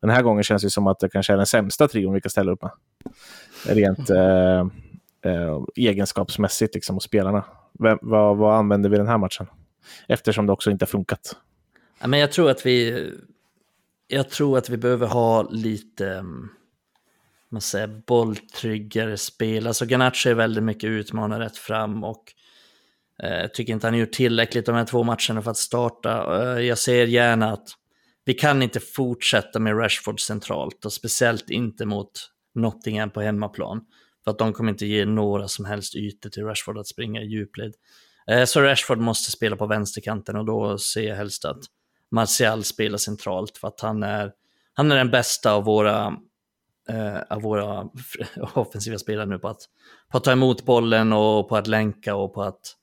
[0.00, 2.30] Den här gången känns det som att det kanske är den sämsta trion vi kan
[2.30, 2.70] ställa upp med.
[3.66, 4.60] Rent eh,
[5.24, 7.44] eh, egenskapsmässigt liksom, hos spelarna.
[7.78, 9.46] Vem, vad, vad använder vi den här matchen?
[10.08, 11.36] Eftersom det också inte har funkat.
[12.00, 13.10] Ja, men jag tror att vi,
[14.08, 16.48] jag tror att vi behöver ha lite, mm,
[17.54, 19.66] man säga, bolltryggare spel.
[19.66, 22.24] Alltså Garnacho är väldigt mycket utmanare rätt fram och
[23.22, 26.42] eh, tycker inte han gjort tillräckligt de här två matcherna för att starta.
[26.42, 27.68] Eh, jag ser gärna att
[28.24, 32.10] vi kan inte fortsätta med Rashford centralt och speciellt inte mot
[32.54, 33.80] Nottingham på hemmaplan.
[34.24, 37.26] För att de kommer inte ge några som helst ytor till Rashford att springa i
[37.26, 37.74] djupled.
[38.30, 41.60] Eh, Så Rashford måste spela på vänsterkanten och då ser jag helst att
[42.10, 44.32] Martial spelar centralt för att han är,
[44.74, 46.16] han är den bästa av våra,
[46.88, 47.88] eh, av våra
[48.54, 49.60] offensiva spelare nu på att,
[50.10, 52.76] på att ta emot bollen och på att länka och på att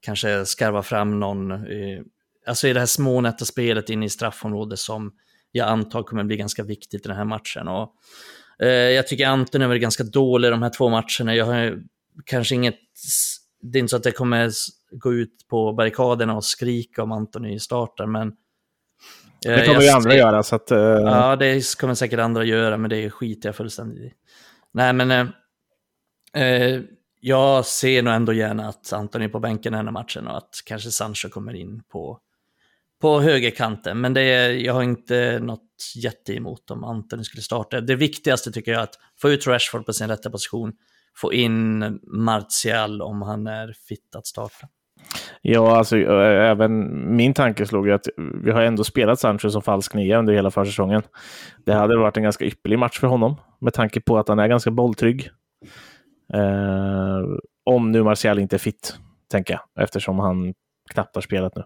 [0.00, 2.02] kanske skarva fram någon, eh,
[2.46, 5.12] alltså i det här smånätta spelet inne i straffområdet som
[5.52, 7.68] jag antar kommer bli ganska viktigt i den här matchen.
[7.68, 7.94] Och,
[8.58, 11.34] eh, jag tycker Anton har varit ganska dålig de här två matcherna.
[11.34, 11.82] Jag har
[12.24, 12.78] kanske inget,
[13.62, 14.50] det är inte så att det kommer
[14.90, 18.34] gå ut på barrikaderna och skrika om Antoni startar, men eh,
[19.44, 20.42] det kommer ju andra ser- göra.
[20.42, 24.12] Så att, eh, Ja, det kommer säkert andra göra, men det skiter jag fullständigt i.
[24.72, 26.80] Nej, men eh, eh,
[27.20, 30.62] jag ser nog ändå gärna att Anton är på bänken den här matchen och att
[30.64, 32.18] kanske Sancho kommer in på,
[33.00, 34.00] på högerkanten.
[34.00, 37.80] Men det är, jag har inte något jätte emot om Anton skulle starta.
[37.80, 40.72] Det viktigaste tycker jag är att få ut Rashford på sin rätta position,
[41.16, 44.68] få in Martial om han är fit att starta.
[45.42, 49.94] Ja, alltså även min tanke slog ju att vi har ändå spelat Sancho som falsk
[49.94, 51.02] nia under hela försäsongen.
[51.66, 54.48] Det hade varit en ganska ypperlig match för honom med tanke på att han är
[54.48, 55.30] ganska bolltrygg.
[56.34, 57.20] Eh,
[57.64, 58.98] om nu Martial inte är fit,
[59.30, 60.54] tänker jag, eftersom han
[60.90, 61.62] knappt har spelat nu.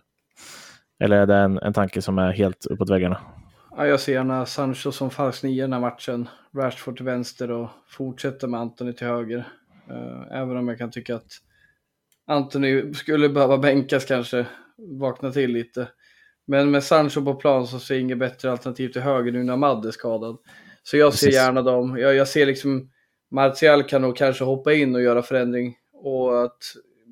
[1.05, 3.21] Eller är det en, en tanke som är helt uppåt väggarna?
[3.77, 6.29] Ja, jag ser gärna Sancho som falsk nia i den här matchen.
[6.57, 9.45] Rashford till vänster och fortsätter med Anthony till höger.
[9.91, 11.33] Eh, även om jag kan tycka att
[12.29, 15.89] Anthony skulle behöva bänkas kanske, vakna till lite.
[16.47, 19.57] Men med Sancho på plan så ser jag inget bättre alternativ till höger nu när
[19.57, 20.39] Mad är skadad.
[20.83, 21.41] Så jag ser Precis.
[21.41, 21.99] gärna dem.
[21.99, 22.91] Jag, jag ser liksom
[23.31, 25.77] Martial kan nog kanske hoppa in och göra förändring.
[25.93, 26.59] Och att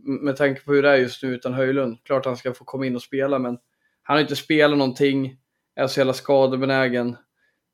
[0.04, 2.86] med tanke på hur det är just nu utan Höjlund, klart han ska få komma
[2.86, 3.58] in och spela men
[4.02, 5.36] han har inte spelat någonting,
[5.74, 7.16] är så jävla skadebenägen.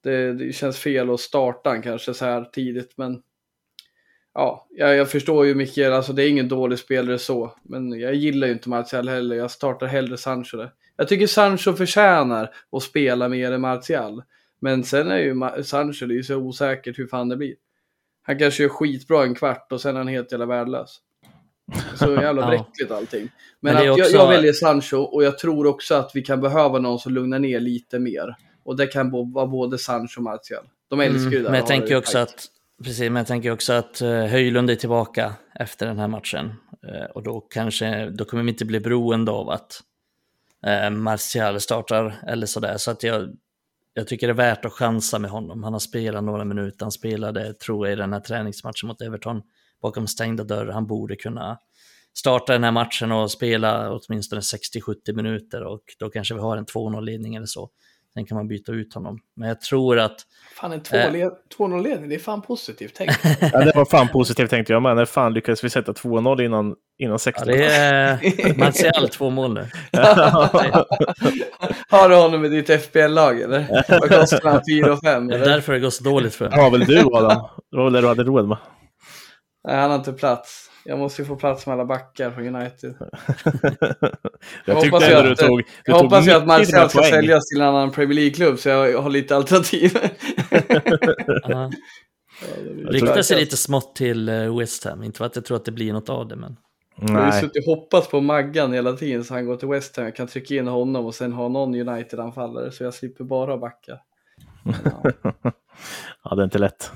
[0.02, 3.22] Det, det känns fel att starta han kanske så här tidigt men
[4.34, 7.52] ja, jag, jag förstår ju Mikael, alltså det är ingen dålig spelare så.
[7.62, 10.72] Men jag gillar ju inte Martial heller, jag startar hellre Sancho där.
[10.96, 14.22] Jag tycker Sancho förtjänar att spela mer än Martial.
[14.60, 17.54] Men sen är ju Sancho, det är ju så osäkert hur fan det blir.
[18.22, 20.96] Han kanske gör skitbra en kvart och sen är han helt jävla värdelös.
[21.94, 22.48] Så jävla Ja.
[22.48, 23.28] bräckligt allting.
[23.60, 26.40] Men, Men att också- jag, jag väljer Sancho och jag tror också att vi kan
[26.40, 28.36] behöva någon som lugnar ner lite mer.
[28.64, 30.64] Och det kan vara både Sancho och Martial.
[30.88, 32.28] De älskar ju det Mm, Men jag tänker också tajt.
[32.28, 32.46] att
[32.84, 36.52] Precis, men jag tänker också att eh, Höjlund är tillbaka efter den här matchen.
[36.88, 39.82] Eh, och då kanske, då kommer vi inte bli beroende av att
[40.66, 42.76] eh, Martial startar eller sådär.
[42.76, 43.36] Så att jag,
[43.94, 45.62] jag tycker det är värt att chansa med honom.
[45.62, 49.42] Han har spelat några minuter, han spelade, tror jag, i den här träningsmatchen mot Everton
[49.82, 50.72] bakom stängda dörrar.
[50.72, 51.58] Han borde kunna
[52.14, 56.66] starta den här matchen och spela åtminstone 60-70 minuter och då kanske vi har en
[56.66, 57.70] 2-0-ledning eller så.
[58.14, 59.18] Sen kan man byta ut honom.
[59.36, 60.16] Men jag tror att...
[60.56, 63.20] Fan, en 2-0-ledning, det är fan positivt tänkt.
[63.52, 64.82] Ja, det var fan positivt tänkte jag.
[64.82, 67.42] Men när fan lyckades vi sätta 2-0 innan, innan 60?
[67.46, 69.66] Ja, det är Martial två mål nu.
[71.88, 73.66] Har du honom i ditt FBL-lag eller?
[73.88, 74.60] Vad kostar han?
[74.70, 75.28] 4 och 5?
[75.28, 77.48] Det är därför det går så dåligt för Det var väl du Adam?
[77.70, 78.58] Det var väl det du hade råd med?
[79.68, 80.70] Nej, han har inte plats.
[80.84, 82.94] Jag måste ju få plats med alla backar från United.
[84.64, 86.88] jag hoppas tyckte ju ändå du att- tog, du Jag tog hoppas att 90 Martial
[86.90, 87.10] ska poäng.
[87.12, 89.92] säljas till en annan Premier League-klubb så jag har lite alternativ.
[91.44, 91.70] Ja.
[92.80, 95.02] tror Riktar sig lite smått till eh, West Ham.
[95.02, 96.56] Inte för att jag tror att det blir något av det, men...
[97.00, 99.68] Jag har ju Nej, suttit och hoppats på Maggan hela tiden så han går till
[99.68, 100.04] West Ham.
[100.04, 103.98] Jag kan trycka in honom och sen ha någon United-anfallare så jag slipper bara backa.
[106.24, 106.92] ja, det är inte lätt.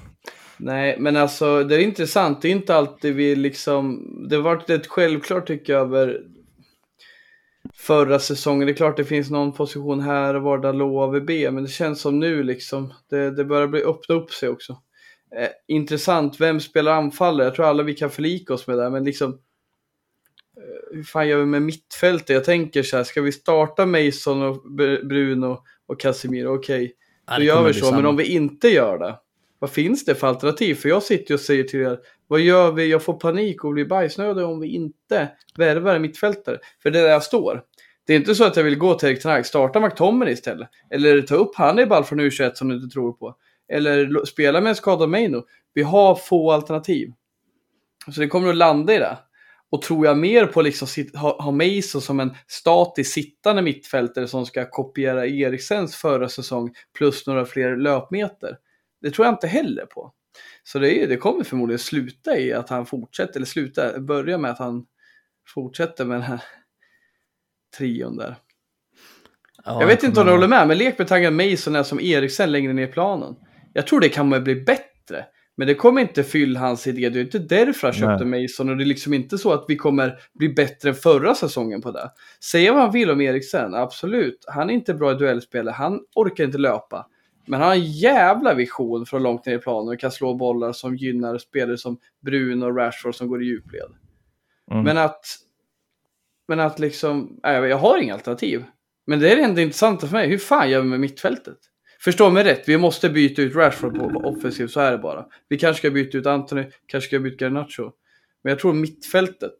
[0.56, 2.42] Nej, men alltså det är intressant.
[2.42, 4.06] Det är inte alltid vi liksom...
[4.28, 6.22] Det har varit rätt självklart tycker jag över
[7.74, 8.66] förra säsongen.
[8.66, 12.00] Det är klart det finns någon position här och var Dalot AVB, men det känns
[12.00, 12.94] som nu liksom.
[13.10, 14.72] Det, det börjar bli öppna upp sig också.
[15.36, 17.46] Eh, intressant, vem spelar anfallare?
[17.46, 21.38] Jag tror alla vi kan förlika oss med det, men liksom eh, hur fan gör
[21.38, 22.34] vi med mittfältet?
[22.34, 26.54] Jag tänker så här, ska vi starta Mason och Br- Bruno och Casemiro?
[26.54, 26.94] Okej,
[27.26, 27.92] Ja, då gör vi så.
[27.94, 29.18] Men om vi inte gör det,
[29.58, 30.74] vad finns det för alternativ?
[30.74, 31.98] För jag sitter ju och säger till er,
[32.28, 32.90] vad gör vi?
[32.90, 35.28] Jag får panik och blir bajsnödig om vi inte
[35.58, 36.58] värvar en mittfältare.
[36.82, 37.62] För det är där jag står.
[38.06, 40.68] Det är inte så att jag vill gå till Erik Ten starta McTominay istället.
[40.90, 43.36] Eller ta upp Hannibal från U21 som du inte tror på.
[43.72, 45.42] Eller spela med en skadad Maino.
[45.74, 47.12] Vi har få alternativ.
[48.14, 49.18] Så det kommer att landa i det.
[49.70, 54.46] Och tror jag mer på liksom ha, ha Mason som en statisk sittande mittfältare som
[54.46, 58.56] ska kopiera Eriksens förra säsong plus några fler löpmeter.
[59.06, 60.12] Det tror jag inte heller på.
[60.62, 64.50] Så det, är, det kommer förmodligen sluta i att han fortsätter, eller sluta, börja med
[64.50, 64.86] att han
[65.54, 66.42] fortsätter med den här
[67.78, 68.36] trion där.
[69.64, 72.00] Ja, jag vet inte om du håller med, men lek med tanken Mason är som
[72.00, 73.36] Eriksen längre ner i planen.
[73.72, 75.24] Jag tror det kan bli bättre.
[75.56, 77.08] Men det kommer inte fylla hans idé.
[77.08, 78.68] Det är inte därför han köpte Mason.
[78.70, 81.90] Och det är liksom inte så att vi kommer bli bättre än förra säsongen på
[81.90, 82.10] det.
[82.44, 84.44] Säga vad han vill om Eriksen, absolut.
[84.48, 85.68] Han är inte bra i duellspel.
[85.68, 87.06] Han orkar inte löpa.
[87.46, 90.72] Men han har en jävla vision från långt ner i planen och kan slå bollar
[90.72, 93.90] som gynnar spelare som Bruno och Rashford som går i djupled.
[94.70, 94.84] Mm.
[94.84, 95.24] Men att...
[96.48, 97.40] Men att liksom...
[97.42, 98.64] Nej, jag har inga alternativ.
[99.06, 100.28] Men det är det enda intressanta för mig.
[100.28, 101.58] Hur fan gör vi med mittfältet?
[102.00, 105.26] Förstå mig rätt, vi måste byta ut Rashford på offensiv, så är det bara.
[105.48, 107.90] Vi kanske ska byta ut Anthony, kanske ska byta Garnacho.
[108.42, 109.52] Men jag tror mittfältet,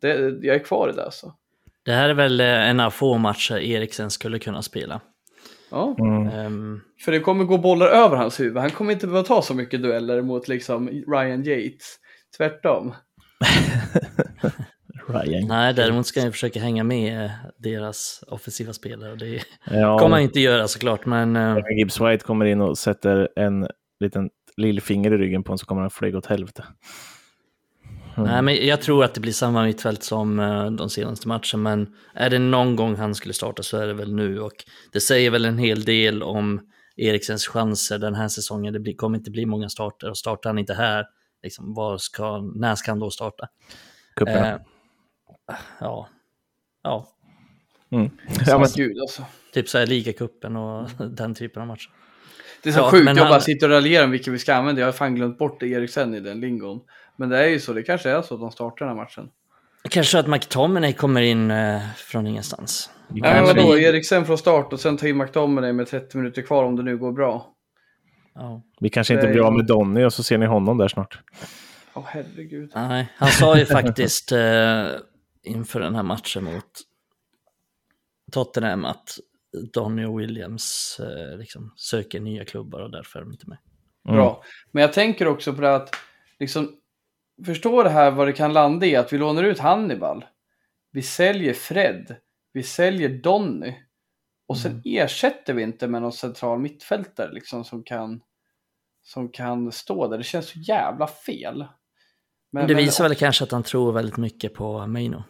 [0.00, 1.34] det, jag är kvar i det alltså.
[1.82, 5.00] Det här är väl eh, en av få matcher Eriksen skulle kunna spela.
[5.70, 6.26] Ja, Mm.
[6.28, 8.56] Ehm, för det kommer gå bollar över hans huvud.
[8.56, 11.96] Han kommer inte behöva ta så mycket dueller mot liksom Ryan Yates.
[12.36, 12.94] Tvärtom.
[15.08, 15.48] Ryan.
[15.48, 19.12] nej, däremot ska jag försöka hänga med eh, deras offensiva spelare.
[19.12, 19.40] och Det
[19.70, 23.68] Ja, kommer han inte göra såklart, men eh, Gibbs White kommer in och sätter en
[24.00, 26.64] liten lillfinger i ryggen på honom så kommer han flyga åt helvete.
[28.16, 31.94] Nej, men jag tror att det blir samma mittfält som eh, de senaste matcherna, men
[32.14, 34.52] är det någon gång han skulle starta så är det väl nu och
[34.92, 36.60] det säger väl en hel del om
[36.96, 38.72] Eriksens chanser den här säsongen.
[38.72, 41.04] Det blir, kommer inte bli många starter och startar han inte här,
[41.42, 43.46] liksom, var ska, när ska han då starta?
[44.16, 44.50] Cuperna.
[44.50, 44.58] Eh,
[45.80, 46.08] ja,
[46.82, 47.08] ja,
[47.92, 48.10] Mm.
[48.46, 49.24] Ja, men, Gud alltså.
[49.52, 51.90] typ så här ligacupen och den typen av matcher.
[52.62, 54.54] Det är så Ja, sjukt, jag han- bara sitter och raljerar om vilka vi ska
[54.54, 54.80] använda.
[54.80, 56.80] Jag har fan glömt bort Eriksen i den lingon.
[57.20, 59.30] Men det är ju så, det kanske är så att de startar den här matchen.
[59.90, 62.90] Kanske att McTominay kommer in eh, från ingenstans.
[63.08, 66.64] Ja, men vi- Eriksen från start och sen ta in McDominay med 30 minuter kvar
[66.64, 67.54] om det nu går bra.
[68.34, 68.62] Ja.
[68.80, 71.18] vi kanske inte blir av med Donny och så ser ni honom där snart.
[71.94, 72.72] Åh herregud.
[72.74, 74.86] Nej, han sa ju faktiskt eh,
[75.42, 76.64] inför den här matchen mot
[78.32, 79.18] Tottenham att
[79.72, 83.58] Donny och Williams eh, liksom söker nya klubbar och därför är de inte med.
[84.08, 84.16] Mm.
[84.16, 84.42] Bra.
[84.72, 85.96] Men jag tänker också på det att,
[86.38, 86.76] liksom,
[87.46, 90.24] förstå det här vad det kan landa i, att vi lånar ut Hannibal.
[90.92, 92.16] Vi säljer Fred.
[92.52, 93.74] Vi säljer Donny.
[94.48, 94.82] Och sen Mm.
[94.84, 98.20] ersätter vi inte med någon central mittfältare liksom, som, kan,
[99.02, 100.18] som kan stå där.
[100.18, 101.64] Det känns så jävla fel.
[102.52, 105.24] Men, det men- visar väl kanske att han tror väldigt mycket på Maino.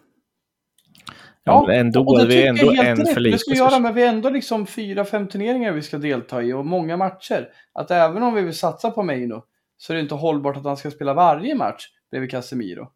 [1.44, 3.14] Ja, men ändå, och det vi tycker jag ändå helt en rätt.
[3.14, 5.98] för Det ska vi göra, men vi är ändå liksom fyra, fem turneringar vi ska
[5.98, 7.48] delta i och många matcher.
[7.72, 9.44] Att även om vi vill satsa på Maino
[9.76, 12.88] så är det inte hållbart att han ska spela varje match bredvid Casemiro.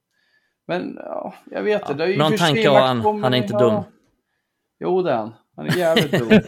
[0.68, 1.94] Men ja, jag vet Ja.
[1.94, 3.22] Det är ju någon tanke har han.
[3.22, 3.82] Han är inte dum.
[4.80, 5.34] Jo, det är han.
[5.56, 6.28] Han är jävligt dum.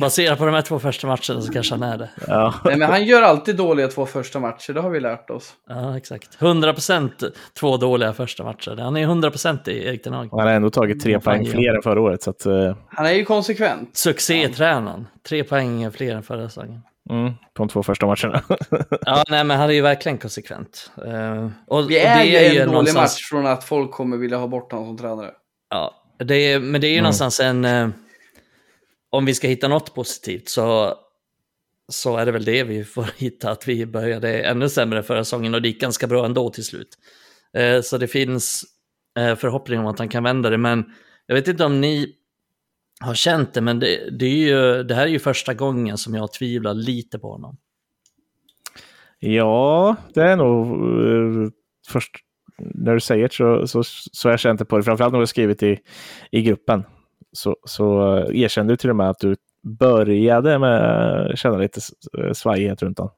[0.00, 2.10] Baserat på de här två första matcherna så kanske han är det.
[2.28, 2.54] Ja.
[2.64, 5.52] Nej, men han gör alltid dåliga två första matcher, det har vi lärt oss.
[5.68, 6.38] Ja, exakt.
[6.38, 8.76] 100% två dåliga första matcher.
[8.76, 10.28] Han är 100% i Erik Ten Hag.
[10.30, 12.22] Han har ändå tagit tre poäng fler än förra året.
[12.22, 13.96] Så att, eh, Han är ju konsekvent.
[13.96, 15.06] Succétränaren.
[15.28, 16.80] Tre poäng fler än förra säsongen.
[17.10, 18.42] Mm, på de två första matcherna.
[19.06, 20.90] Ja, nej, men han är ju verkligen konsekvent.
[21.06, 24.16] Eh, och, Vi och är det ju en dålig någonstans- match från att folk kommer
[24.16, 25.30] vilja ha bort honom som tränare.
[25.70, 27.02] Ja, det är, men det är ju Mm.
[27.02, 27.64] någonstans en...
[27.64, 27.88] Eh,
[29.12, 30.94] om vi ska hitta något positivt så,
[31.92, 35.54] så är det väl det vi får hitta, att vi började ännu sämre förra säsongen
[35.54, 36.88] och det gick ganska bra ändå till slut.
[37.56, 38.64] Eh, så det finns
[39.18, 40.84] eh, förhoppning om att han kan vända det, men
[41.26, 42.14] jag vet inte om ni
[43.00, 46.14] har känt det, men det, det, är ju, det här är ju första gången som
[46.14, 47.56] jag tvivlar lite på honom.
[49.18, 51.50] ja, det är nog eh,
[51.88, 52.16] först
[52.58, 53.82] när du säger det så, så,
[54.12, 54.82] så har jag känt det på det.
[54.82, 55.78] Framförallt när du har skrivit i,
[56.30, 56.84] i gruppen.
[57.32, 61.80] Så, så eh, erkände du till och med att du började med känna lite
[62.18, 63.08] eh, svajighet runt den.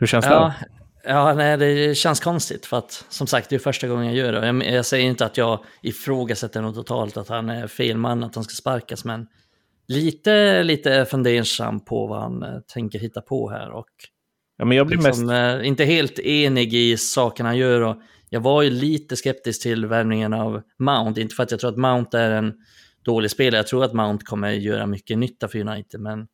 [0.00, 0.77] Hur känns Ja, det?
[1.08, 4.32] Ja nej, det känns konstigt för att som sagt det är första gången jag gör
[4.32, 4.46] det.
[4.46, 8.34] Jag, jag säger inte att jag ifrågasätter något totalt, att han är fel man, att
[8.34, 9.26] han ska sparkas, men
[9.88, 13.88] lite, lite fundersam på vad han eh, tänker hitta på här och
[14.58, 15.06] Ja, men jag blir mest...
[15.06, 17.80] liksom, eh, inte helt enig i saken han gör.
[17.80, 17.96] Och
[18.30, 21.76] jag var ju lite skeptisk till värvningen av Mount, inte för att jag tror att
[21.76, 22.54] Mount är en
[23.04, 26.26] dålig spelare, jag tror att Mount kommer göra mycket nytta för United, men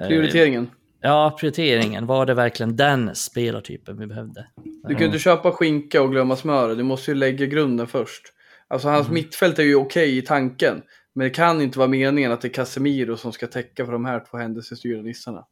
[0.00, 0.70] eh, Prioriteringen.
[1.06, 2.06] Ja, prioriteringen.
[2.06, 4.46] Var det verkligen den spelartypen vi behövde?
[4.88, 6.78] Du kan ju inte köpa skinka och glömma smöret.
[6.78, 8.22] Du måste ju lägga grunden först.
[8.68, 9.14] Alltså hans Mm.
[9.14, 10.82] mittfält är ju okej i tanken.
[11.14, 14.04] Men det kan inte vara meningen att det är Casemiro som ska täcka för de
[14.04, 15.44] här två händelsestyrda nissarna.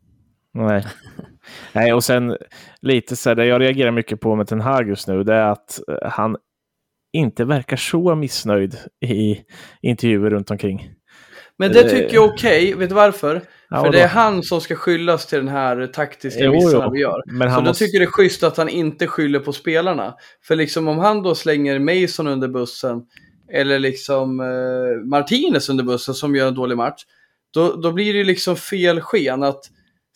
[0.55, 0.85] Nej.
[1.73, 2.37] Nej, och sen
[2.81, 5.47] lite så här, det jag reagerar mycket på med Ten Hag just nu, det är
[5.49, 6.37] att eh, han
[7.13, 8.77] inte verkar så missnöjd
[9.07, 9.41] i
[9.83, 10.91] intervjuer runt omkring.
[11.63, 12.75] Men det tycker jag är okej.
[12.75, 13.43] Vet du varför?
[13.71, 17.23] Ja, för det är han som ska skyllas till den här taktiska missarna vi gör.
[17.27, 17.85] Men Så han då måste...
[17.85, 20.15] tycker jag det är schysst att han inte skyller på spelarna.
[20.47, 23.03] För liksom om han då slänger Mason under bussen
[23.53, 27.03] eller liksom eh, Martinez under bussen som gör en dålig match.
[27.55, 29.43] Då, då blir det liksom fel sken.
[29.43, 29.61] Att,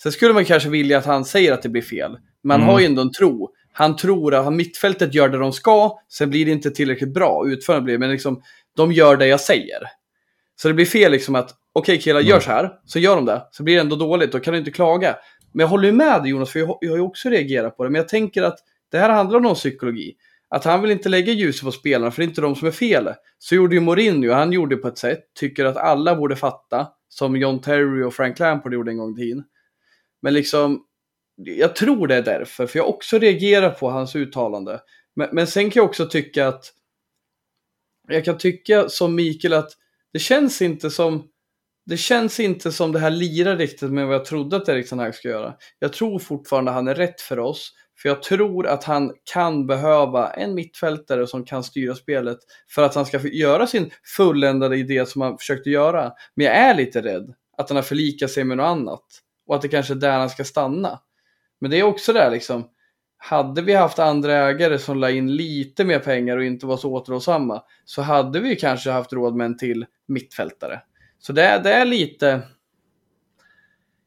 [0.03, 2.16] sen skulle man kanske vilja att han säger att det blir fel.
[2.44, 2.68] Man Mm.
[2.68, 3.51] har ju ändå en tro.
[3.72, 7.44] Han tror att mittfältet gör det de ska, sen blir det inte tillräckligt bra.
[7.47, 8.42] Utförandet blir men liksom,
[8.76, 9.78] de gör det jag säger.
[10.57, 13.47] Så det blir fel liksom att, okej killar, gör så här, så gör de det.
[13.51, 15.17] Så blir det ändå dåligt, då kan du inte klaga.
[15.53, 17.77] Men jag håller ju med dig Jonas, för jag, har- jag har ju också reagerat
[17.77, 17.91] på det.
[17.91, 18.59] Men jag tänker att
[18.91, 20.15] det här handlar om någon psykologi.
[20.49, 22.73] Att han vill inte lägga ljuset på spelarna, för det är inte de som är
[22.73, 23.09] fel.
[23.39, 27.37] Så gjorde ju Mourinho, han gjorde på ett sätt, tycker att alla borde fatta, som
[27.37, 29.45] John Terry och Frank Lampard gjorde en gång i tiden.
[30.23, 30.83] Men liksom,
[31.37, 34.81] jag tror det är därför, för jag också reagerar på hans uttalande.
[35.17, 36.73] Men, men sen kan jag också tycka att,
[38.09, 39.71] jag kan tycka som Mikael att
[40.17, 41.29] det känns inte som
[41.87, 45.14] det känns inte som det här lirar riktigt med vad jag trodde att Erik Hag
[45.14, 45.55] ska göra.
[45.79, 47.73] Jag tror fortfarande han är rätt för oss.
[48.03, 52.39] För jag tror att han kan behöva en mittfältare som kan styra spelet
[52.75, 56.12] för att han ska göra sin fulländade idé som han försökte göra.
[56.35, 59.05] Men jag är lite rädd att han har förlikat sig med något annat.
[59.47, 61.01] Och att det kanske är där han ska stanna.
[61.61, 62.64] Men det är också där liksom.
[63.19, 66.93] Hade vi haft andra ägare som la in lite mer pengar och inte var så
[66.93, 70.81] återhållsamma så hade vi kanske haft råd med en till mittfältare.
[71.19, 72.41] Så det är, det är lite...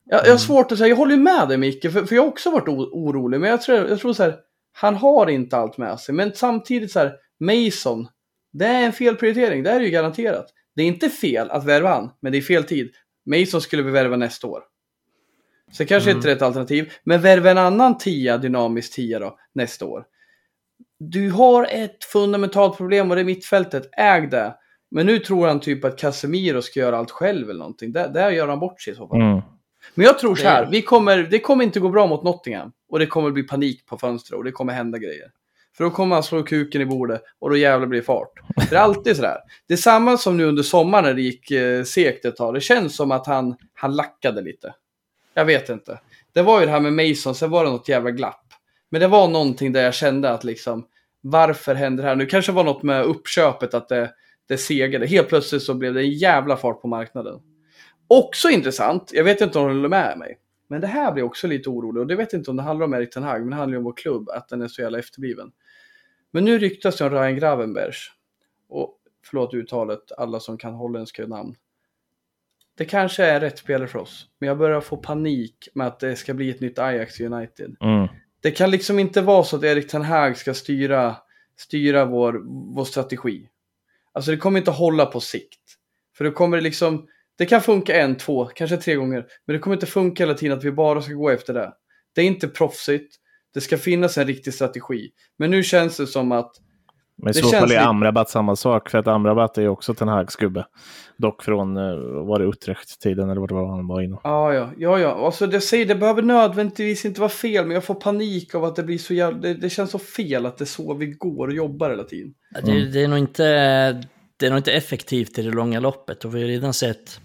[0.05, 2.29] Jag, jag har svårt att säga, jag håller med dig Micke, för, för jag har
[2.29, 3.39] också varit orolig.
[3.39, 4.35] Men jag tror, jag tror så här,
[4.71, 6.15] han har inte allt med sig.
[6.15, 8.07] Men samtidigt så här, Mason,
[8.53, 10.45] det är en felprioritering, det är ju garanterat.
[10.75, 12.91] Det är inte fel att värva han, men det är fel tid.
[13.25, 14.63] Mason skulle vi värva nästa år.
[15.71, 16.17] Så kanske Mm.
[16.17, 20.03] inte rätt alternativ, men värva en annan tia, dynamisk tia då, nästa år.
[20.99, 24.55] Du har ett fundamentalt problem och det är mittfältet, äg det.
[24.91, 27.91] Men nu tror han typ att Casemiro ska göra allt själv eller någonting.
[27.91, 29.21] Där, där gör han bort sig i så fall.
[29.21, 29.41] Mm.
[29.93, 32.71] Men jag tror så här, Det- vi kommer, det kommer inte gå bra mot Nottingham.
[32.89, 35.27] Och det kommer bli panik på fönstret och det kommer hända grejer.
[35.77, 38.31] För då kommer han slå kuken i bordet och då jävlar blir det fart.
[38.69, 39.37] Det är alltid sådär.
[39.67, 42.53] Det är samma som nu under sommaren när det gick eh, segt ett tag.
[42.53, 44.73] Det känns som att han, han lackade lite.
[45.39, 45.99] Jag vet inte.
[46.33, 48.45] Det var ju det här med Mason, sen var det något jävla glapp.
[48.89, 50.87] Men det var någonting där jag kände att liksom,
[51.21, 52.15] varför händer det här?
[52.15, 54.13] Nu kanske det var något med uppköpet, att det,
[54.47, 55.07] det segade.
[55.07, 57.39] Helt plötsligt så blev det en jävla fart på marknaden.
[58.07, 60.37] Också intressant, jag vet inte om du håller med mig,
[60.67, 62.01] men det här blir också lite orolig.
[62.01, 63.77] Och det vet inte om det handlar om Erik Ten Hag, men det handlar ju
[63.77, 65.51] om vår klubb, att den är så jävla efterbliven.
[66.31, 67.93] Men nu ryktas det om Ryan Gravenberg.
[68.69, 71.55] Och förlåt uttalet, alla som kan holländska namn
[72.79, 74.25] det kanske är rätt spelare för oss.
[74.39, 77.75] Men jag börjar få panik med att det ska bli ett nytt Ajax United.
[77.81, 78.07] Mm.
[78.41, 81.15] Det kan liksom inte vara så att Erik Ten Hag ska styra,
[81.57, 82.41] styra vår,
[82.75, 83.49] vår strategi.
[84.11, 85.59] Alltså det kommer inte hålla på sikt.
[86.17, 87.07] För det kommer liksom,
[87.37, 89.25] det kan funka en, två, kanske tre gånger.
[89.45, 91.73] Men det kommer inte funka hela tiden att vi bara ska gå efter det.
[92.15, 93.15] Det är inte proffsigt.
[93.53, 95.11] Det ska finnas en riktig strategi.
[95.37, 96.51] Men nu känns det som att
[97.21, 100.07] Men i så fall är Amrabat samma sak, för att Amrabat är ju också Ten
[100.07, 100.65] Hags gubbe.
[101.17, 101.83] Dock från, eh,
[102.25, 104.17] var det Utrecht-tiden eller vad det var han var inne.
[104.23, 105.25] Ja, ja, ja, ja.
[105.25, 108.75] Alltså det säger, det behöver nödvändigtvis inte vara fel, men jag får panik av att
[108.75, 111.47] det blir så jävla, det, det känns så fel att det är så vi går
[111.47, 112.33] och jobbar hela tiden.
[112.55, 113.43] Ja, Det, det, är nog inte,
[114.37, 116.25] det är nog inte effektivt i det långa loppet.
[116.25, 117.19] Och vi har redan sett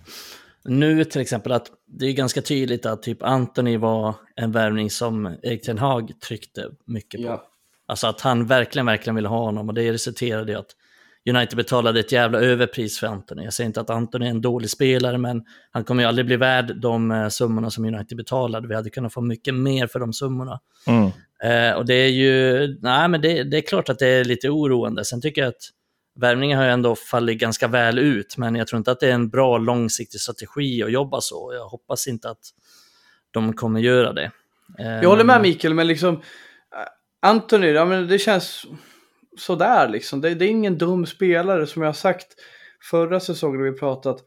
[0.64, 5.36] nu till exempel att det är ganska tydligt att typ Anthony var en värvning som
[5.42, 7.26] Erik Ten Hag tryckte mycket på.
[7.26, 7.51] Ja.
[7.87, 10.70] Alltså att han verkligen, verkligen ville ha honom och det resulterade i att
[11.30, 13.45] United betalade ett jävla överpris för Anthony.
[13.45, 16.37] Jag säger inte att Anthony är en dålig spelare, men han kommer ju aldrig bli
[16.37, 18.68] värd de eh, summorna som United betalade.
[18.68, 20.61] Vi hade kunnat få mycket mer för de summorna.
[20.87, 21.11] Mm.
[21.43, 24.49] Eh, och det är ju, nej men det, det är klart att det är lite
[24.49, 25.05] oroande.
[25.05, 25.70] Sen tycker jag att
[26.20, 29.14] värvningen har ju ändå fallit ganska väl ut, men jag tror inte att det är
[29.14, 31.53] en bra långsiktig strategi att jobba så.
[31.55, 32.41] Jag hoppas inte att
[33.30, 34.30] de kommer göra det.
[34.78, 36.22] Eh, Jag håller med Mikael, men liksom
[37.25, 38.66] Anthony, ja, men det känns
[39.39, 40.20] sådär liksom.
[40.20, 42.27] Det, det är ingen dum spelare som jag har sagt
[42.91, 44.18] förra säsongen när vi pratat.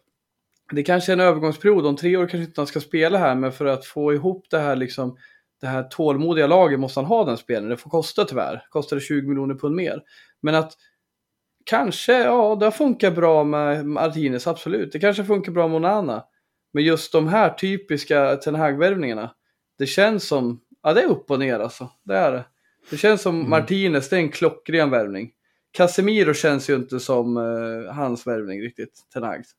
[0.72, 3.52] Det kanske är en övergångsperiod, om tre år kanske inte han ska spela här, men
[3.52, 5.18] för att få ihop det här liksom
[5.62, 7.70] det här tålmodiga laget måste han ha den spelaren.
[7.70, 8.66] Det får kosta tyvärr.
[8.70, 10.02] Kostar det 20 miljoner pund mer.
[10.41, 10.74] Men att
[11.66, 14.91] kanske, ja, det har funkat bra med Martinez, absolut.
[14.91, 16.24] Det kanske funkar bra med Onana.
[16.74, 19.32] Men just de här typiska Ten Hag-värvningarna,
[19.78, 21.89] det känns som, ja det är upp och ner alltså.
[22.04, 22.45] Det är det.
[22.89, 23.49] Det känns som Mm.
[23.49, 25.31] Martinez, det är en klockren värvning.
[25.71, 29.49] Casemiro känns ju inte som eh, hans värvning riktigt, Ten Hags.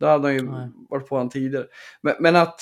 [0.00, 0.68] Då hade han ju Nej.
[0.90, 1.66] varit på han tidigare.
[2.02, 2.60] Men, men att,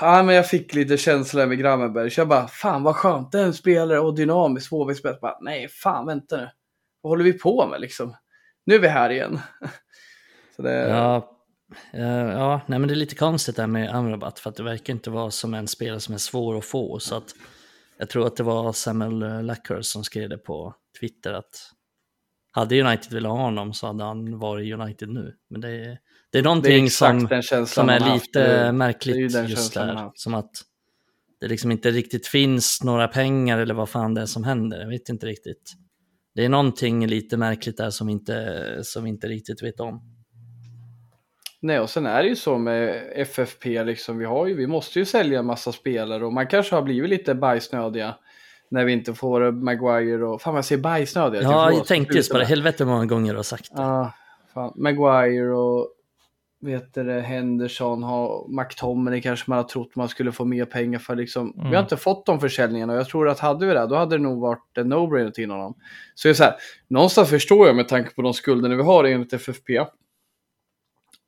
[0.00, 2.10] ja men jag fick lite känsla med Grammenberg.
[2.10, 5.18] Så jag bara, fan vad skönt, det är en spelare och dynamisk tvåvägsspelare.
[5.22, 6.48] Bara, Nej, fan vänta nu.
[7.00, 8.16] Vad håller vi på med liksom?
[8.66, 9.40] Nu är vi här igen.
[10.56, 11.36] Det, Ja,
[11.92, 14.92] eh, ja nej, men det är lite konstigt där med Amrabat för att det verkar
[14.92, 16.98] inte vara som en spelare som är svår att få.
[16.98, 17.34] Så att
[18.00, 21.72] jag tror att det var Samuel Luckhurst som skrev det på Twitter att
[22.50, 25.34] hade United velat ha honom så hade han varit United nu.
[25.50, 25.98] Men det är, det är
[26.32, 27.28] det är någonting som,
[27.66, 28.26] som är haft.
[28.26, 29.94] lite ju märkligt just där.
[29.94, 30.20] haft.
[30.20, 30.50] Som att
[31.40, 34.80] det liksom inte riktigt finns några pengar eller vad fan det är som händer.
[34.80, 35.72] Jag vet inte riktigt.
[36.34, 40.09] Det är någonting lite märkligt där som vi inte, som vi inte riktigt vet om.
[41.62, 44.98] Nej, och sen är det ju så med FFP, liksom, vi, har ju, vi måste
[44.98, 48.14] ju sälja en massa spelare och man kanske har blivit lite bajsnödiga
[48.68, 50.42] när vi inte får Maguire och...
[50.42, 51.42] Fan, jag säger bajsnödiga.
[51.42, 52.44] Ja, får jag tänkte just på det.
[52.44, 53.82] Helvete många gånger du har sagt det.
[53.82, 54.12] Ja,
[54.54, 54.72] fan.
[54.76, 55.88] Maguire och
[56.60, 61.16] vet det, Henderson, har, McTominay kanske man har trott man skulle få mer pengar för.
[61.16, 61.54] Liksom.
[61.70, 64.16] Vi har inte fått de försäljningarna och jag tror att hade vi det, då hade
[64.16, 65.74] det nog varit en no-brainer till honom.
[66.14, 66.54] Så det är så här,
[66.88, 69.86] någonstans förstår jag med tanke på de skulderna vi har enligt FFP.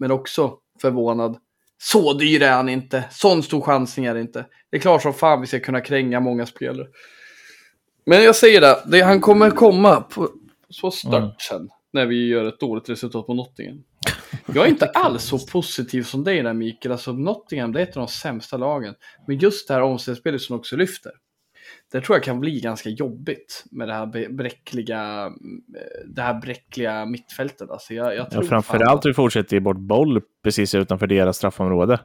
[0.03, 1.37] Men också förvånad.
[1.83, 3.05] Så dyr är han inte.
[3.11, 4.47] Sån stor chansning är det inte.
[4.71, 6.87] Det är klart som fan vi ska kunna kränga många spelare.
[8.07, 10.29] Men jag säger det, det han kommer komma på
[10.69, 11.31] så stört Mm.
[11.49, 11.69] sen.
[11.93, 13.83] När vi gör ett dåligt resultat på Nottingham.
[14.55, 16.93] Jag är inte alls så positiv som dig där Mikael.
[16.93, 18.95] Alltså Nottingham, det är ett av de sämsta lagen.
[19.27, 21.13] Men just det här omställningsspelet som också lyfter.
[21.93, 27.07] Det tror jag kan bli ganska jobbigt med det här bräckliga, eh, det här bräckliga
[27.07, 27.71] mittfältet.
[27.71, 32.01] Alltså jag, jag tror Ja, framförallt vi fortsätter ge bort boll precis utanför deras straffområde.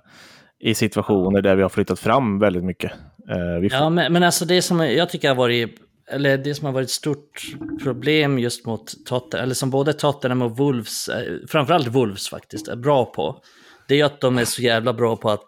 [0.59, 2.91] I situationer där vi har flyttat fram väldigt mycket.
[3.29, 5.79] Eh, vi får, Ja, men, men alltså det som jag tycker har varit,
[6.11, 10.41] eller det som har varit ett stort problem just mot Tottenham, eller som både Tottenham
[10.41, 13.41] och Wolves, eh, framförallt Wolves faktiskt, är bra på.
[13.87, 15.45] Det är att de är så jävla bra på att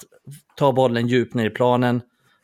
[0.55, 2.01] ta bollen djupt ner i planen,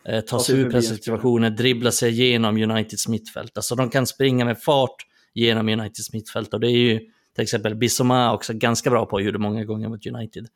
[0.07, 3.57] eh, ta sig ur förbi en presssituationer, dribbla sig igenom Uniteds mittfält.
[3.57, 4.95] Alltså de kan springa med fart
[5.33, 6.99] genom Uniteds mittfält och det är ju
[7.35, 10.47] till exempel Bissoma också ganska bra på, gjorde många gånger mot United.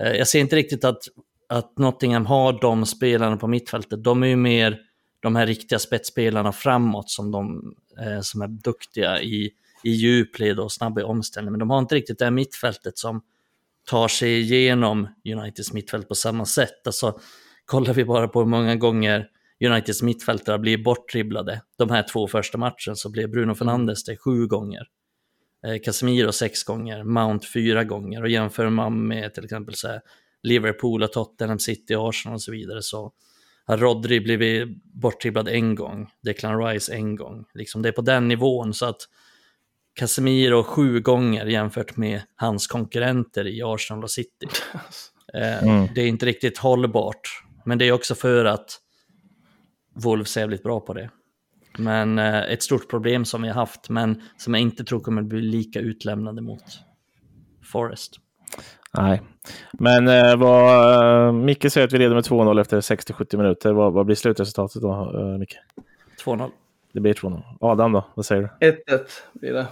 [0.00, 1.02] Eh, Jag ser inte riktigt att,
[1.48, 4.04] att Nottingham har de spelarna på mittfältet.
[4.04, 4.78] De är ju mer
[5.20, 9.50] de här riktiga spetsspelarna framåt som, de, eh, som är duktiga i,
[9.84, 11.52] i djupled och snabba i omställning.
[11.52, 13.22] Men de har inte riktigt det här mittfältet som
[13.90, 16.86] tar sig igenom Uniteds mittfält på samma sätt.
[16.86, 17.20] Alltså,
[17.68, 19.28] kollar vi bara på hur många gånger
[19.64, 21.62] Uniteds mittfältare blir bortdribblade.
[21.78, 24.86] De här två första matcherna så blev Bruno Fernandes det sju gånger.
[25.66, 28.22] Eh, Casemiro sex gånger, Mount fyra gånger.
[28.22, 30.00] Och jämför man med till exempel så här,
[30.42, 33.12] Liverpool, och Tottenham, City, Arsenal och så vidare så
[33.64, 37.44] har Rodri blivit bortdribblad en gång, Declan Rice en gång.
[37.54, 39.00] Liksom det är på den nivån så att
[39.94, 44.46] Casemiro sju gånger jämfört med hans konkurrenter i Arsenal och City.
[45.34, 45.88] Eh, Mm.
[45.94, 48.78] Det är inte riktigt hållbart, men det är också för att
[49.94, 51.10] Wolves är jävligt bra på det.
[51.78, 55.22] Men eh, ett stort problem som vi har haft, men som jag inte tror kommer
[55.22, 56.62] bli lika utlämnande mot
[57.72, 58.16] Forest.
[58.92, 59.22] Nej.
[59.72, 63.72] Men eh, vad, eh, Micke säger att vi leder med 2-0 efter 60-70 minuter.
[63.72, 65.56] Vad, vad blir slutresultatet då, eh, Micke?
[66.24, 66.50] 2-0.
[66.92, 67.42] Det blir 2-0.
[67.60, 68.66] Adam då, vad säger du?
[68.66, 68.76] 1-1
[69.32, 69.66] blir det.